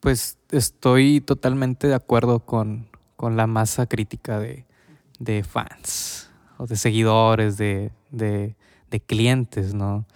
[0.00, 2.86] Pues estoy totalmente de acuerdo con,
[3.20, 6.28] la masa crítica de, fans
[6.58, 7.92] o de seguidores, de,
[9.06, 10.06] clientes, ¿no?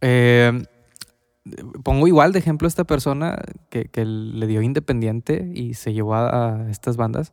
[0.00, 0.66] Eh,
[1.82, 6.66] pongo igual de ejemplo a esta persona que, le dio Independiente y se llevó a,
[6.70, 7.32] estas bandas.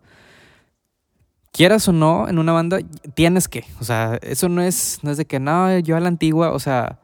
[1.51, 2.79] Quieras o no, en una banda
[3.13, 3.65] tienes que.
[3.79, 6.51] O sea, eso no es, no es de que no, yo a la antigua.
[6.51, 6.99] O sea,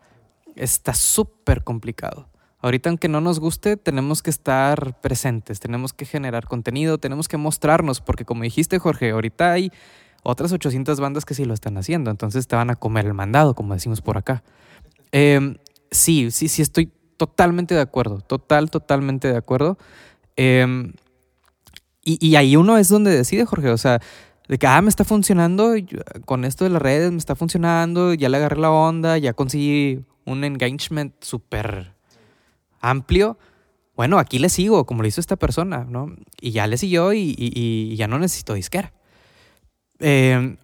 [0.56, 2.30] está súper complicado.
[2.60, 7.38] Ahorita, aunque no nos guste, tenemos que estar presentes, tenemos que generar contenido, tenemos que
[7.38, 9.72] mostrarnos, porque como dijiste, Jorge, ahorita hay
[10.24, 13.54] otras 800 bandas que sí lo están haciendo, entonces te van a comer el mandado,
[13.54, 14.44] como decimos por acá.
[15.12, 15.58] Em,
[15.92, 19.78] sí, sí, sí, estoy totalmente de acuerdo, total, totalmente de acuerdo.
[20.36, 20.94] Em,
[22.04, 24.00] y, ahí uno es donde decide, Jorge, o sea,
[24.48, 25.74] de que, ah, me está funcionando,
[26.26, 30.06] con esto de las redes me está funcionando, ya le agarré la onda, ya conseguí
[30.26, 31.94] un engagement súper
[32.80, 33.38] amplio.
[33.96, 36.16] Bueno, aquí le sigo, como lo hizo esta persona, ¿no?
[36.40, 38.94] Y ya le siguió y, ya no necesito disquera.
[40.00, 40.58] Em,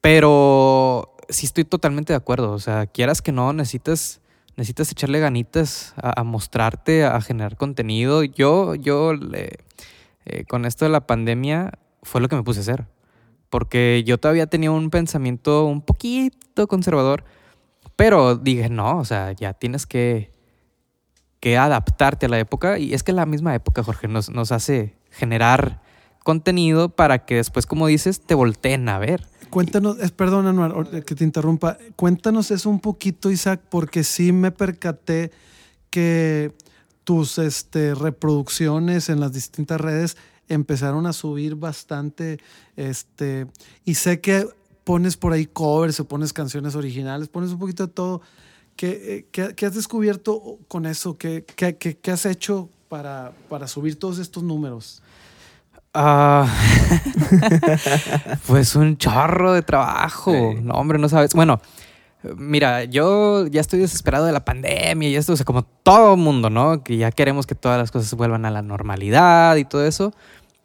[0.00, 4.19] pero sí estoy totalmente de acuerdo, o sea, quieras que no, necesitas
[4.60, 8.24] necesitas echarle ganitas a, mostrarte, a generar contenido.
[8.24, 12.86] Yo, yo, eh, con esto de la pandemia, fue lo que me puse a hacer.
[13.48, 17.24] Porque yo todavía tenía un pensamiento un poquito conservador,
[17.96, 20.30] pero dije, no, o sea, ya tienes que,
[21.40, 22.78] que adaptarte a la época.
[22.78, 25.80] Y es que la misma época, Jorge, nos, nos hace generar
[26.22, 29.26] contenido para que después, como dices, te volteen a ver.
[29.50, 34.52] Cuéntanos, es, perdón Anuar, que te interrumpa, cuéntanos eso un poquito, Isaac, porque sí me
[34.52, 35.32] percaté
[35.90, 36.54] que
[37.02, 40.16] tus este, reproducciones en las distintas redes
[40.48, 42.38] empezaron a subir bastante,
[42.76, 43.48] este,
[43.84, 44.48] y sé que
[44.84, 48.22] pones por ahí covers o pones canciones originales, pones un poquito de todo.
[48.76, 51.18] ¿Qué, eh, qué, has descubierto con eso?
[51.18, 55.02] ¿Qué, qué has hecho para, para subir todos estos números?
[55.92, 56.46] Ah,
[58.46, 60.54] pues un chorro de trabajo.
[60.62, 61.34] No, hombre, no sabes.
[61.34, 61.60] Bueno,
[62.36, 66.48] mira, yo ya estoy desesperado de la pandemia y esto, o sea, como todo mundo,
[66.48, 66.84] ¿no?
[66.84, 70.12] Que ya queremos que todas las cosas vuelvan a la normalidad y todo eso.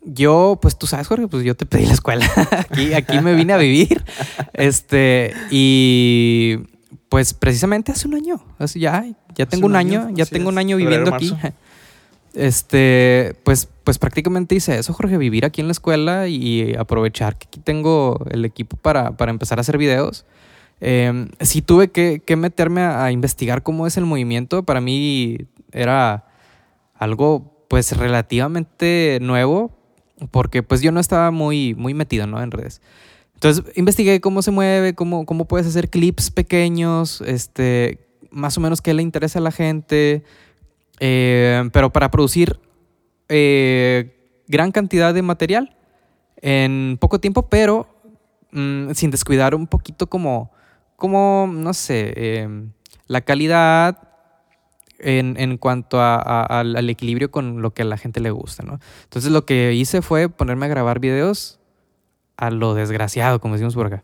[0.04, 2.30] Yo, pues tú sabes, Jorge, pues yo te pedí la escuela.
[2.52, 4.04] aquí, aquí me vine a vivir.
[4.54, 6.58] Este, y
[7.10, 8.44] pues precisamente hace un año.
[8.76, 9.04] ya,
[9.36, 11.36] ya tengo un año, ya tengo un año viviendo aquí.
[12.36, 17.48] Este, pues, pues prácticamente hice eso, Jorge, vivir aquí en la escuela y aprovechar que
[17.48, 20.26] aquí tengo el equipo para, empezar a hacer videos.
[20.82, 24.64] Eh, sí tuve que, meterme a, investigar cómo es el movimiento.
[24.64, 25.38] Para mí
[25.72, 26.26] era
[26.94, 29.72] algo pues relativamente nuevo
[30.32, 32.42] porque pues yo no estaba muy, muy metido ¿no?
[32.42, 32.82] en redes.
[33.36, 38.00] Entonces investigué cómo se mueve, cómo, cómo puedes hacer clips pequeños, este,
[38.32, 40.24] más o menos qué le interesa a la gente,
[41.00, 42.60] eh, pero para producir
[43.30, 45.76] eh, gran cantidad de material
[46.42, 47.88] en poco tiempo, pero
[48.52, 50.52] mm, sin descuidar un poquito como,
[50.96, 52.72] como no sé, em,
[53.08, 53.98] la calidad
[55.00, 58.80] en, en cuanto a, al, equilibrio con lo que a la gente le gusta, ¿no?
[59.04, 61.60] Entonces lo que hice fue ponerme a grabar videos
[62.38, 64.04] a lo desgraciado, como decimos por acá.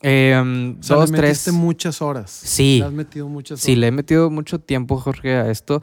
[0.00, 1.52] Eh, dos, le tres.
[1.52, 2.30] muchas horas.
[2.30, 2.78] Sí.
[2.78, 3.62] Le has metido muchas horas.
[3.62, 5.82] Sí, le he metido mucho tiempo, Jorge, a esto.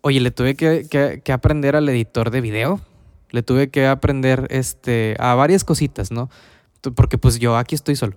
[0.00, 2.80] Oye, le tuve que, aprender al editor de video.
[3.30, 6.30] Le tuve que aprender este, a varias cositas, ¿no?
[6.94, 8.16] Porque pues yo aquí estoy solo.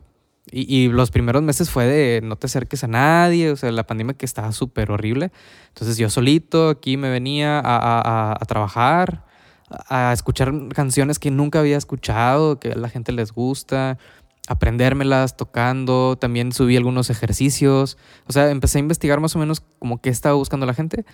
[0.51, 4.15] Y, los primeros meses fue de no te acerques a nadie, o sea, la pandemia
[4.15, 5.31] que estaba súper horrible.
[5.67, 9.25] Entonces yo solito aquí me venía a, a, trabajar,
[9.69, 13.99] a escuchar canciones que nunca había escuchado, que a la gente les gusta,
[14.47, 20.01] aprendérmelas tocando, también subí algunos ejercicios, o sea, empecé a investigar más o menos como
[20.01, 21.05] qué estaba buscando la gente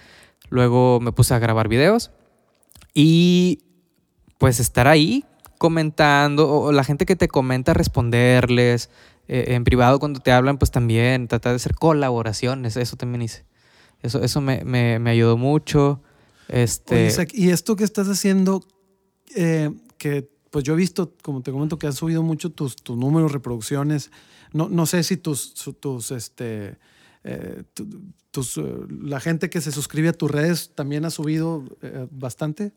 [0.49, 2.11] Luego me puse a grabar videos
[2.93, 3.59] y
[4.37, 5.25] pues estar ahí
[5.57, 8.89] comentando, la gente que te comenta, responderles.
[9.27, 13.43] Eh, en privado cuando te hablan, pues también tratar de hacer colaboraciones, eso también hice.
[14.03, 16.01] Eso, eso me, me, ayudó mucho.
[16.47, 18.63] Este, y esto que estás haciendo,
[19.35, 22.95] eh, que pues yo he visto, como te comento, que has subido mucho tus, tus
[22.95, 24.11] números, reproducciones.
[24.53, 26.77] No, no sé si tus, tus este,
[27.27, 27.87] eh, tu-
[28.31, 28.63] tus, eh,
[29.01, 32.71] la gente que se suscribe a tus redes también ha subido eh, bastante.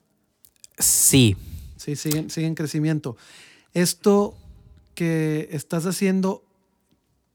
[0.78, 1.36] sí,
[1.76, 3.16] Sí, siguen, siguen en crecimiento.
[3.72, 4.34] Esto
[4.96, 6.42] que estás haciendo,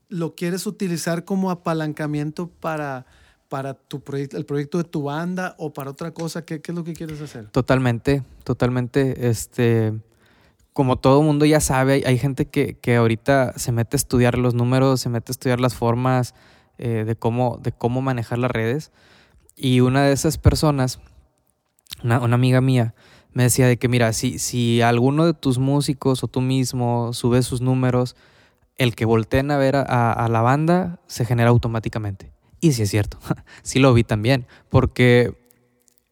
[0.10, 3.06] ¿lo quieres utilizar como apalancamiento para,
[3.48, 6.44] para tu proyecto, el proyecto de tu banda o para otra cosa?
[6.44, 7.48] ¿Qué, qué es lo que quieres hacer?
[7.52, 9.30] Totalmente, totalmente.
[9.30, 9.94] Este,
[10.74, 14.38] como todo mundo ya sabe, hay, hay gente que, que ahorita se mete a estudiar
[14.38, 16.34] los números, se mete a estudiar las formas
[16.78, 18.92] eh, de, cómo, de cómo manejar las redes.
[19.56, 21.00] Y una de esas personas,
[22.04, 22.94] una, amiga mía,
[23.32, 27.46] me decía de que, mira, si, si alguno de tus músicos o tú mismo subes
[27.46, 28.16] sus números,
[28.78, 32.32] el que volteen a ver a la banda se genera automáticamente.
[32.60, 33.18] Y sí es cierto,
[33.62, 35.36] sí lo vi también, porque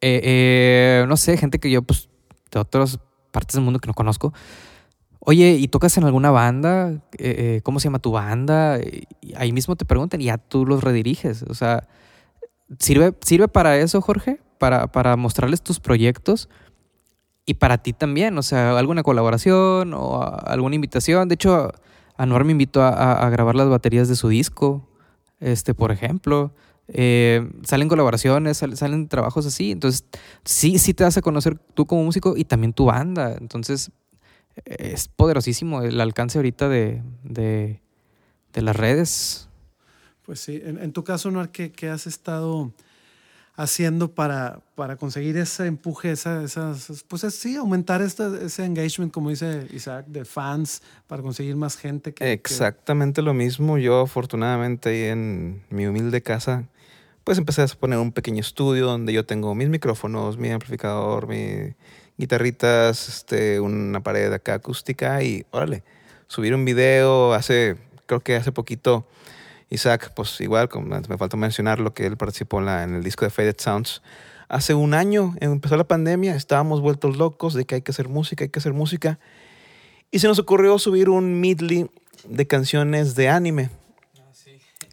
[0.01, 2.09] eh, eh, no sé, gente que yo, pues,
[2.51, 2.99] de otras
[3.29, 4.33] partes del mundo que no conozco.
[5.23, 6.89] Oye, ¿y tocas en alguna banda?
[6.91, 8.79] Eh, eh, ¿Cómo se llama tu banda?
[9.35, 11.43] Ahí mismo te preguntan y ya tú los rediriges.
[11.43, 11.87] O sea,
[12.79, 14.39] ¿sirve, sirve para eso, Jorge?
[14.57, 16.49] Para, para mostrarles tus proyectos
[17.45, 18.35] y para ti también.
[18.39, 21.27] O sea, alguna colaboración o alguna invitación.
[21.27, 21.71] De hecho,
[22.17, 24.87] Anuar me invitó a, grabar las baterías de su disco,
[25.39, 26.51] este, por ejemplo.
[26.87, 29.71] Eh, salen colaboraciones, sal- salen trabajos así.
[29.71, 30.05] Entonces,
[30.45, 33.35] sí, sí te das a conocer tú como músico y también tu banda.
[33.39, 33.91] Entonces,
[34.65, 37.81] es poderosísimo el alcance ahorita de, de,
[38.53, 39.47] de las redes.
[40.25, 42.71] Pues sí, en, en tu caso, Noar, ¿qué, qué has estado
[43.55, 49.11] haciendo para, para conseguir ese empuje, esa, esas, pues es- sí, aumentar esta- ese engagement,
[49.13, 52.23] como dice Isaac, de fans, para conseguir más gente que...
[52.23, 53.77] que- Exactamente lo mismo.
[53.77, 56.63] Yo, afortunadamente, ahí en mi humilde casa,
[57.23, 61.75] pues empecé a poner un pequeño estudio donde yo tengo mis micrófonos, mi amplificador, mis
[62.21, 65.83] guitarritas, este, una pared acá acústica y, órale,
[66.27, 69.07] subir un video hace, creo que hace poquito,
[69.69, 73.31] Isaac, pues igual, como me falta mencionar lo que él participó en, el disco de
[73.31, 74.01] Faded Sounds.
[74.49, 78.43] Hace un año empezó la pandemia, estábamos vueltos locos de que hay que hacer música,
[78.43, 79.17] hay que hacer música.
[80.11, 81.89] Y se nos ocurrió subir un medley
[82.27, 83.69] de canciones de anime.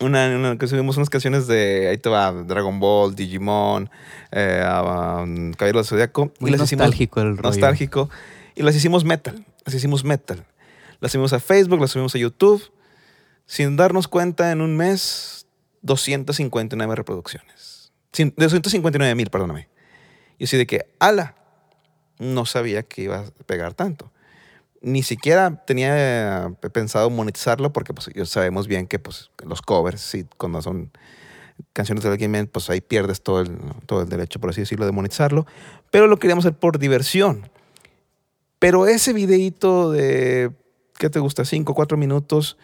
[0.01, 3.90] Una, una- que subimos unas canciones de, ahí te va, Dragon Ball, Digimon,
[4.30, 6.32] eh, um, Caballero del Zodiaco.
[6.40, 7.49] Muy nostálgico el rollo.
[7.49, 8.09] Nostálgico.
[8.55, 10.44] Y las hicimos metal, las hicimos metal.
[11.01, 12.62] Las subimos a Facebook, las subimos a YouTube.
[13.46, 15.46] Sin darnos cuenta, en un mes,
[15.82, 17.92] 259 reproducciones.
[18.12, 19.68] Cin- 259 mil, perdóname.
[20.38, 21.34] Y así de que, ala,
[22.18, 24.12] no sabía que iba a pegar tanto.
[24.80, 30.24] Ni siquiera tenía eh, pensado monetizarlo porque pues sabemos bien que pues los covers, sí,
[30.36, 30.92] cuando son
[31.72, 34.92] canciones de alguien, pues ahí pierdes todo el, todo el derecho, por así decirlo, de
[34.92, 35.46] monetizarlo.
[35.90, 37.50] Pero lo queríamos hacer por diversión.
[38.60, 40.52] Pero ese videíto de,
[40.98, 41.44] ¿qué te gusta?
[41.44, 42.56] Cinco, cuatro minutos,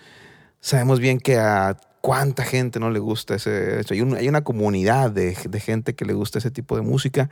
[0.61, 3.81] sabemos bien que a cuánta gente no le gusta ese...
[3.81, 3.95] eso.
[3.95, 7.31] Hay, un- hay una comunidad de, de gente que le gusta ese tipo de música.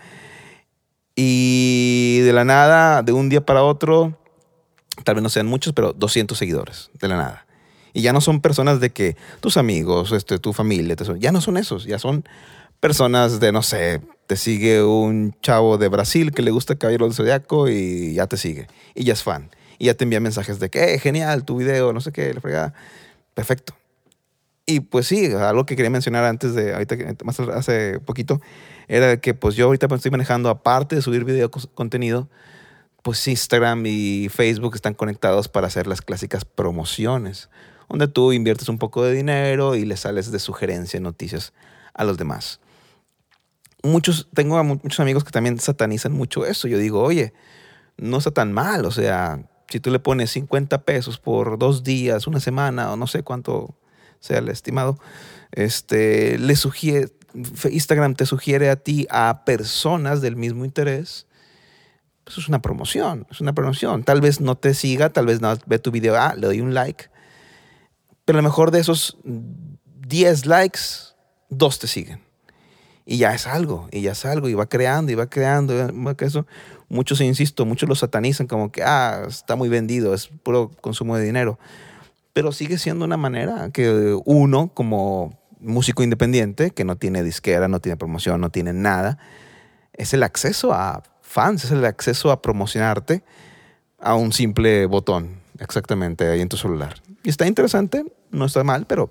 [1.15, 4.19] Y de la nada, de un día para otro,
[5.05, 7.47] tal vez no sean muchos, pero 200 seguidores, de la nada.
[7.93, 11.57] Y ya no son personas de que tus amigos, este, tu familia, ya no son
[11.57, 12.25] esos, ya son
[12.81, 17.15] personas de, no sé, te sigue un chavo de Brasil que le gusta Caballero del
[17.15, 18.67] Zodiaco y ya te sigue.
[18.95, 19.51] Y ya es fan.
[19.79, 22.41] Y ya te envía mensajes de que, eh, genial, tu video, no sé qué, la
[22.41, 22.75] fregada.
[23.35, 23.75] Perfecto.
[24.65, 28.41] Y pues sí, algo que quería mencionar antes de, ahorita, más hace poquito,
[28.89, 32.29] era que pues yo ahorita estoy manejando, aparte de subir video contenido,
[33.03, 37.51] pues Instagram y Facebook están conectados para hacer las clásicas promociones,
[37.89, 41.53] donde tú inviertes un poco de dinero y le sales de sugerencia, noticias
[41.95, 42.61] a los demás.
[43.83, 46.69] Muchos, tengo a mu- muchos amigos que también satanizan mucho eso.
[46.69, 47.33] Yo digo, oye,
[47.97, 52.27] no está tan mal, o sea, si tú le pones 50 pesos por dos días,
[52.27, 53.75] una semana o no sé cuánto
[54.21, 54.99] sea el estimado,
[55.51, 56.55] este, le
[57.71, 61.27] Instagram te sugiere a ti a personas del mismo interés,
[62.25, 64.05] pues es una promoción, es una promoción.
[64.05, 66.75] Tal vez no te siga, tal vez no ve tu video, ah, le doy un
[66.75, 67.11] like,
[68.25, 70.81] pero a lo mejor de esos 10 likes,
[71.49, 72.21] dos te siguen.
[73.05, 75.75] Y ya es algo, y ya es algo, y va creando, y va creando,
[76.21, 76.47] eso.
[76.89, 81.25] Muchos, insisto, muchos lo satanizan como que, ah, está muy vendido, es puro consumo de
[81.25, 81.59] dinero.
[82.33, 87.81] Pero sigue siendo una manera que uno, como músico independiente, que no tiene disquera, no
[87.81, 89.19] tiene promoción, no tiene nada,
[89.95, 91.03] es el acceso a
[91.33, 93.25] fans, es el acceso a promocionarte
[93.99, 97.01] a un simple botón, exactamente, ahí en tu celular.
[97.23, 99.11] Y está interesante, no está mal, pero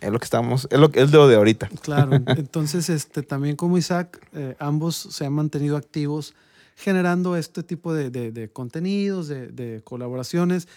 [0.00, 1.70] Es lo que estamos, es lo, es lo de ahorita.
[1.80, 6.34] Claro, entonces este, también como Isaac, eh, ambos se han mantenido activos
[6.76, 10.68] generando este tipo de, de, de contenidos, de, de, colaboraciones,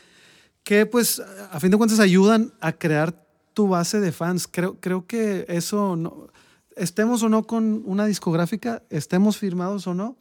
[0.64, 3.14] que pues a fin de cuentas ayudan a crear
[3.54, 4.48] tu base de fans.
[4.48, 6.30] Creo, creo que eso, no,
[6.76, 10.16] estemos o no con una discográfica, estemos firmados o no,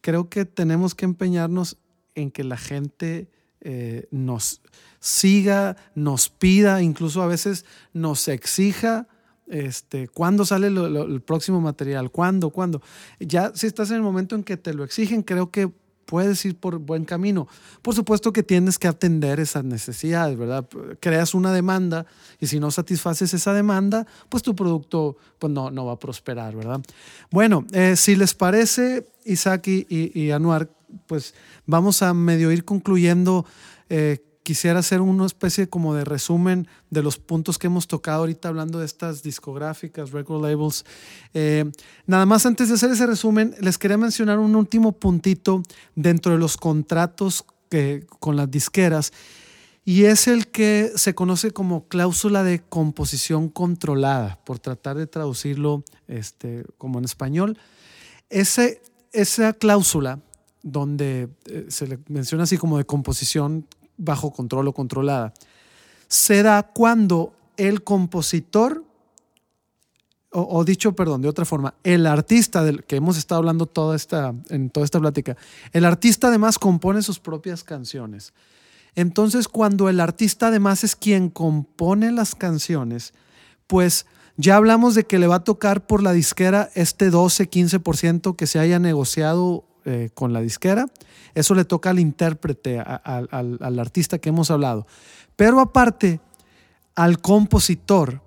[0.00, 1.78] creo que tenemos que empeñarnos
[2.14, 3.28] en que la gente
[3.60, 4.62] eh, nos
[5.00, 9.08] siga, nos pida, incluso a veces nos exija
[9.46, 12.82] este, cuándo sale el próximo material, cuándo, cuándo.
[13.20, 15.72] Ya si estás en el momento en que te lo exigen, creo que
[16.06, 17.48] puedes ir por buen camino.
[17.82, 20.66] Por supuesto que tienes que atender esas necesidades, ¿verdad?
[21.00, 22.06] Creas una demanda
[22.40, 26.56] y si no satisfaces esa demanda, pues tu producto pues no, no va a prosperar,
[26.56, 26.80] ¿verdad?
[27.30, 30.70] Bueno, eh, si les parece, Isaac y, y, Anuar,
[31.06, 31.34] pues
[31.66, 33.44] vamos a medio ir concluyendo.
[33.88, 38.46] Eh, quisiera hacer una especie como de resumen de los puntos que hemos tocado ahorita
[38.46, 40.84] hablando de estas discográficas, record labels.
[41.34, 41.64] Eh,
[42.06, 45.64] nada más antes de hacer ese resumen, les quería mencionar un último puntito
[45.96, 49.12] dentro de los contratos que, con las disqueras
[49.84, 55.82] y es el que se conoce como cláusula de composición controlada, por tratar de traducirlo
[56.06, 57.58] este, como en español.
[58.30, 58.80] Ese,
[59.12, 60.20] esa cláusula
[60.62, 63.66] donde eh, se le menciona así como de composición
[63.96, 65.32] bajo control o controlada,
[66.08, 68.84] se da cuando el compositor,
[70.30, 74.34] o, dicho, perdón, de otra forma, el artista del que hemos estado hablando toda esta,
[74.50, 75.36] en toda esta plática,
[75.72, 78.34] el artista además compone sus propias canciones.
[78.94, 83.14] Entonces, cuando el artista además es quien compone las canciones,
[83.66, 88.46] pues ya hablamos de que le va a tocar por la disquera este 12-15% que
[88.46, 90.86] se haya negociado eh, con la disquera.
[91.34, 94.86] Eso le toca al intérprete, al, al artista que hemos hablado.
[95.36, 96.20] Pero aparte,
[96.94, 98.20] al compositor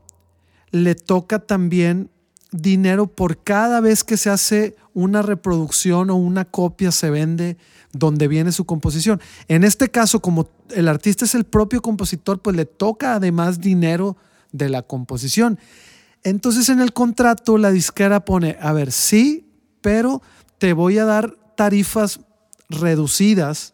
[0.72, 2.10] le toca también
[2.52, 7.58] dinero por cada vez que se hace una reproducción o una copia se vende
[7.92, 9.22] donde viene su composición.
[9.48, 14.18] En este caso, como el artista es el propio compositor, pues le toca además dinero
[14.52, 15.60] de la composición.
[16.24, 19.48] Entonces en el contrato la disquera pone, a ver, sí,
[19.82, 20.22] pero
[20.58, 22.22] te voy a dar tarifas
[22.70, 23.74] reducidas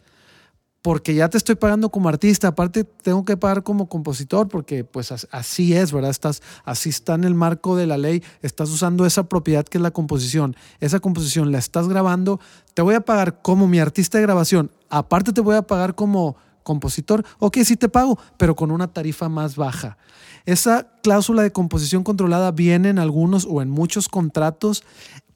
[0.81, 5.11] porque ya te estoy pagando como artista, aparte tengo que pagar como compositor porque pues
[5.11, 6.09] así es, ¿verdad?
[6.09, 9.83] Estás así está en el marco de la ley, estás usando esa propiedad que es
[9.83, 10.55] la composición.
[10.79, 12.39] Esa composición la estás grabando,
[12.73, 16.37] te voy a pagar como mi artista de grabación, aparte te voy a pagar como
[16.63, 17.23] compositor.
[17.37, 19.99] Ok, sí te pago, pero con una tarifa más baja.
[20.47, 24.83] Esa cláusula de composición controlada viene en algunos o en muchos contratos,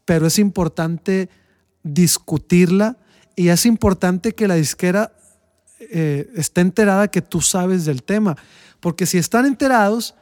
[0.05, 1.29] pero es importante
[1.83, 2.97] discutirla
[3.35, 5.13] y es importante que la disquera
[5.79, 8.35] eh, esté enterada que tú sabes del tema,
[8.79, 10.15] porque si están enterados,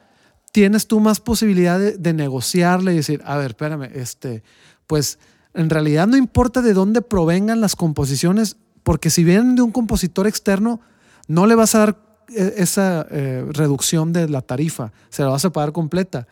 [0.52, 4.44] tienes tú más posibilidad de, de negociarle y decir, a ver, espérame, este,
[4.86, 5.20] pues
[5.54, 10.28] en realidad no importa de dónde provengan las composiciones, porque si vienen de un compositor
[10.28, 10.80] externo,
[11.28, 11.98] no le vas a dar
[12.30, 16.28] eh, esa eh, reducción de la tarifa, se la vas a pagar completa.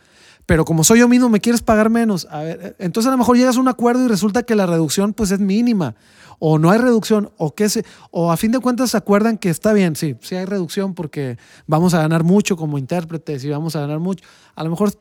[0.46, 2.26] Pero como soy yo mismo, me quieres pagar menos.
[2.30, 4.66] A ver, eh, entonces a lo mejor llegas a un acuerdo y resulta que la
[4.66, 5.96] reducción pues es mínima.
[6.38, 9.48] O no hay reducción, o que se, o a fin de cuentas se acuerdan que
[9.48, 13.74] está bien, sí, sí hay reducción porque vamos a ganar mucho como intérpretes y vamos
[13.74, 14.24] a ganar mucho.
[14.54, 14.92] A lo mejor,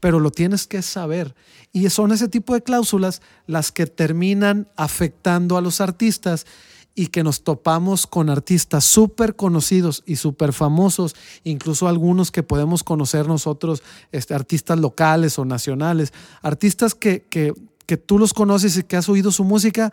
[0.00, 1.34] pero lo tienes que saber.
[1.72, 6.46] Y son ese tipo de cláusulas las que terminan afectando a los artistas
[6.94, 11.14] y que nos topamos con artistas súper conocidos y súper famosos,
[11.44, 16.12] incluso algunos que podemos conocer nosotros, este, artistas locales o nacionales,
[16.42, 17.54] artistas que, que,
[17.86, 19.92] que tú los conoces y que has oído su música,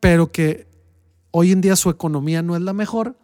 [0.00, 0.66] pero que
[1.30, 3.16] hoy en día su economía no es la mejor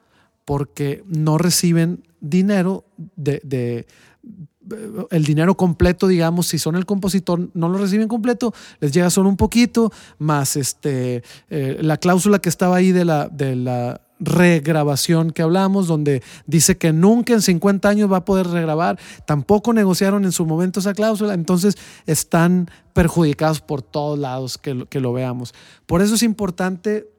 [0.45, 2.85] porque no reciben dinero
[3.17, 3.87] de, de,
[5.11, 9.29] el dinero completo, digamos, si son el compositor, no lo reciben completo, les llega solo
[9.29, 15.31] un poquito, más este, eh, la cláusula que estaba ahí de la, de la regrabación
[15.31, 20.25] que hablamos, donde dice que nunca en 50 años va a poder regrabar, tampoco negociaron
[20.25, 21.77] en su momento esa cláusula, entonces
[22.07, 25.55] están perjudicados por todos lados que, que lo veamos.
[25.87, 27.16] Por eso es importante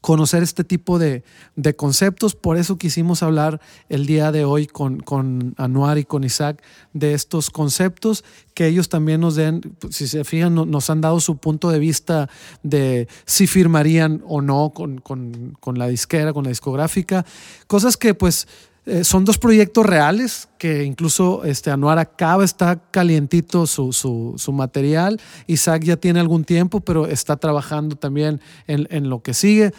[0.00, 1.22] conocer este tipo de,
[1.56, 2.34] de, conceptos.
[2.34, 6.62] Por eso quisimos hablar el día de hoy con, con Anuar y con Isaac
[6.92, 8.24] de estos conceptos,
[8.54, 9.60] que ellos también nos den,
[9.90, 12.28] si se fijan, nos han dado su punto de vista
[12.62, 17.26] de si firmarían o no con, con, con la disquera, con la discográfica.
[17.66, 18.48] Cosas que pues
[18.90, 24.52] eh, son dos proyectos reales que incluso este, Anuar acaba, está calientito su, su, su,
[24.52, 25.20] material.
[25.46, 29.72] Isaac ya tiene algún tiempo, pero está trabajando también en, en, lo que sigue.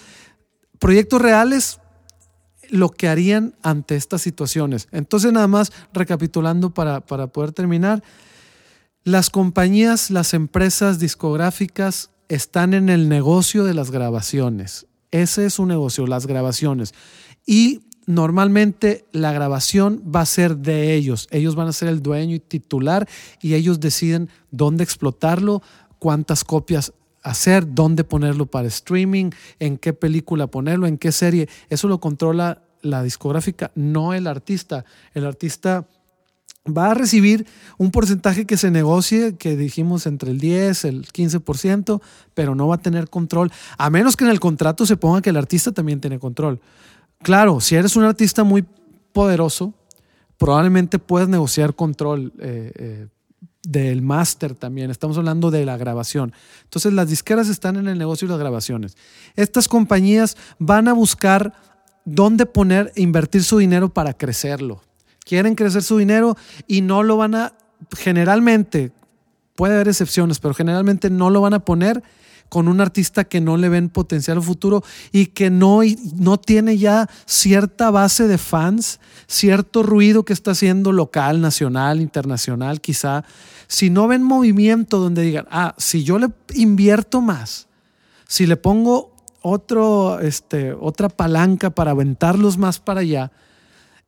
[0.79, 1.81] Proyectos reales,
[2.69, 4.87] lo que harían ante estas situaciones.
[4.93, 8.01] Entonces, nada más recapitulando para, para poder terminar,
[9.03, 14.87] las compañías, las empresas discográficas están en el negocio de las grabaciones.
[15.11, 16.93] Ese es su negocio, las grabaciones.
[17.45, 21.27] Y normalmente la grabación va a ser de ellos.
[21.31, 23.07] Ellos van a ser el dueño y titular
[23.41, 25.61] y ellos deciden dónde explotarlo,
[25.99, 29.29] cuántas copias hacer, dónde ponerlo para streaming,
[29.59, 31.47] en qué película ponerlo, en qué serie.
[31.69, 34.85] Eso lo controla la discográfica, no el artista.
[35.13, 35.85] El artista
[36.65, 37.47] va a recibir
[37.77, 42.01] un porcentaje que se negocie, que dijimos entre el 10, el 15%,
[42.33, 45.31] pero no va a tener control, a menos que en el contrato se ponga que
[45.31, 46.59] el artista también tiene control.
[47.23, 48.65] Claro, si eres un artista muy
[49.13, 49.73] poderoso,
[50.37, 53.07] probablemente puedes negociar control eh, eh,
[53.63, 54.89] del máster también.
[54.89, 56.33] Estamos hablando de la grabación.
[56.63, 58.97] Entonces las disqueras están en el negocio de las grabaciones.
[59.35, 61.53] Estas compañías van a buscar
[62.05, 64.81] dónde poner, invertir su dinero para crecerlo.
[65.23, 66.35] Quieren crecer su dinero
[66.65, 67.53] y no lo van a,
[67.95, 68.91] generalmente,
[69.55, 72.01] puede haber excepciones, pero generalmente no lo van a poner
[72.51, 74.83] con un artista que no le ven potencial o futuro
[75.13, 75.79] y que no,
[76.15, 82.81] no tiene ya cierta base de fans, cierto ruido que está haciendo local, nacional, internacional,
[82.81, 83.23] quizá,
[83.67, 87.69] si no ven movimiento donde digan, ah, si yo le invierto más,
[88.27, 93.31] si le pongo otro, este, otra palanca para aventarlos más para allá,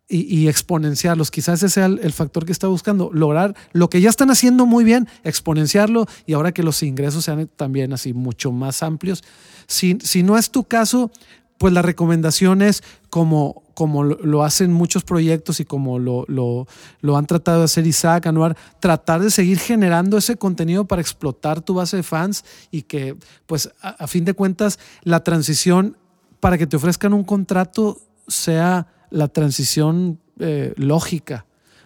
[0.09, 1.31] y, exponenciarlos.
[1.31, 4.83] Quizás ese sea el, factor que está buscando, lograr lo que ya están haciendo muy
[4.83, 9.23] bien, exponenciarlo y ahora que los ingresos sean también así mucho más amplios.
[9.67, 11.09] Si, si no es tu caso,
[11.57, 17.25] pues la recomendación es como, como lo hacen muchos proyectos y como lo, lo, han
[17.25, 21.97] tratado de hacer Isaac, Anuar, tratar de seguir generando ese contenido para explotar tu base
[21.97, 23.15] de fans y que,
[23.45, 25.97] pues, a fin de cuentas, la transición
[26.39, 27.97] para que te ofrezcan un contrato
[28.27, 31.45] sea la transición eh, lógica,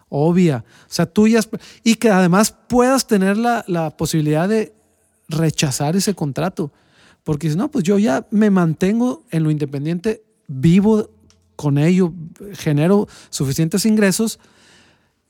[0.10, 1.50] obvia, o sea, tuyas,
[1.84, 4.74] y que además puedas tener la, la posibilidad de
[5.28, 6.72] rechazar ese contrato.
[7.26, 11.10] Porque si no, pues yo ya me mantengo en lo independiente, vivo
[11.58, 12.14] con ello,
[12.54, 14.40] genero suficientes ingresos.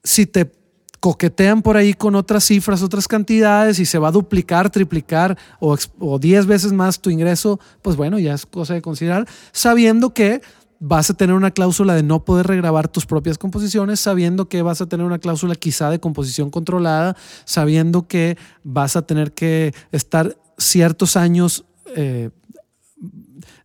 [0.04, 0.52] Si te
[1.00, 5.76] coquetean por ahí con otras cifras, otras cantidades y se va a duplicar, triplicar o,
[6.00, 10.42] o 10 veces más tu ingreso, pues bueno, ya es cosa de considerar, sabiendo que
[10.80, 14.82] vas a tener una cláusula de no poder regrabar tus propias composiciones, sabiendo que vas
[14.82, 20.38] a tener una cláusula quizá de composición controlada, sabiendo que vas a tener que estar
[20.58, 22.30] ciertos años eh,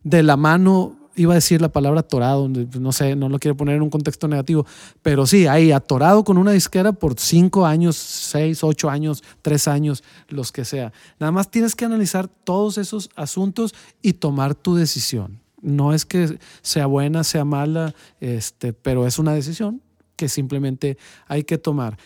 [0.03, 3.75] de la mano, iba a decir la palabra atorado, no sé, no lo quiero poner
[3.75, 4.65] en un contexto negativo,
[5.01, 10.03] pero sí, ahí atorado con una disquera por cinco años, seis, ocho años, tres años,
[10.27, 10.91] los que sea.
[11.19, 15.42] Nada más tienes que analizar todos esos asuntos y tomar tu decisión.
[15.63, 19.81] No es que sea buena, sea mala, este, pero es una decisión
[20.15, 21.97] que simplemente hay que tomar.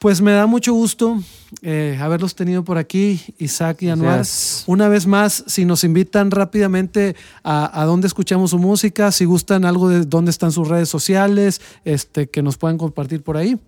[0.00, 1.22] Pues me da mucho gusto
[1.60, 4.24] eh, haberlos tenido por aquí, Isaac y Anuar.
[4.66, 9.66] Una vez más, si nos invitan rápidamente a, a dónde escuchamos su música, si gustan
[9.66, 13.58] algo de dónde están sus redes sociales, este, que nos puedan compartir por ahí.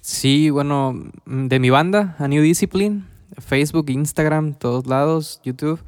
[0.00, 3.04] Sí, bueno, de mi banda, A New Discipline,
[3.36, 5.78] Facebook, Instagram, todos lados, YouTube.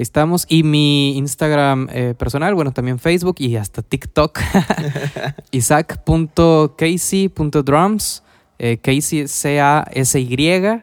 [0.00, 0.46] Ahí estamos.
[0.48, 4.40] Y mi Instagram eh, personal, bueno, también Facebook y hasta TikTok.
[5.50, 8.22] Isaac.casey.drums.
[8.58, 10.82] Eh, Casey C-A-S-Y.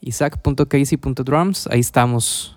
[0.00, 1.66] Isaac.casey.drums.
[1.66, 2.56] Ahí estamos.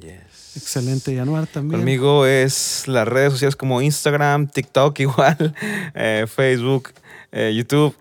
[0.00, 0.52] Yes.
[0.54, 1.80] Excelente, Januar también.
[1.80, 5.56] Conmigo es las redes sociales como Instagram, TikTok igual,
[5.96, 6.90] eh, Facebook,
[7.32, 7.96] eh, YouTube.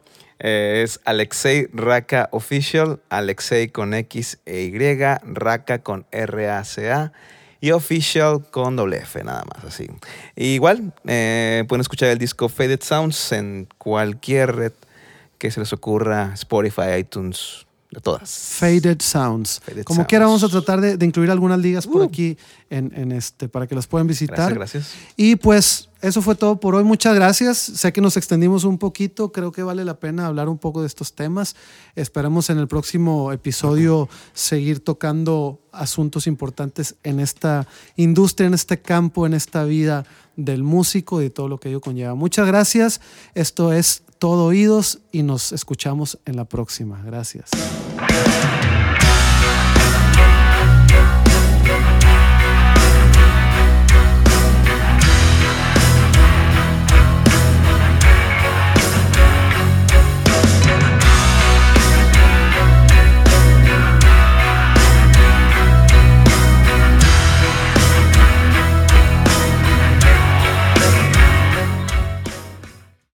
[0.47, 5.01] Eh, es Alexei Raka Official, Alexei con X e Y,
[5.33, 7.11] Raka con R-A-C-A
[7.61, 9.87] y Official con doble F, nada más así.
[10.35, 14.73] igual, eh, pueden escuchar el disco Faded Sounds en cualquier red
[15.39, 18.29] que se les ocurra, Spotify, iTunes, de todas.
[18.59, 19.63] Faded Sounds.
[19.83, 22.05] Como quiera, vamos a tratar de, incluir algunas ligas por uh.
[22.05, 22.37] aquí
[22.69, 24.53] en, este, para que las puedan visitar.
[24.53, 24.95] Gracias, gracias.
[25.15, 26.83] Y pues eso fue todo por hoy.
[26.83, 27.57] Muchas gracias.
[27.57, 29.31] Sé que nos extendimos un poquito.
[29.31, 31.55] Creo que vale la pena hablar un poco de estos temas.
[31.95, 39.25] Esperamos en el próximo episodio seguir tocando asuntos importantes en esta industria, en este campo,
[39.25, 40.05] en esta vida
[40.35, 42.13] del músico y de todo lo que ello conlleva.
[42.13, 43.01] Muchas gracias.
[43.33, 47.01] Esto es Todo Oídos y nos escuchamos en la próxima.
[47.03, 47.49] Gracias.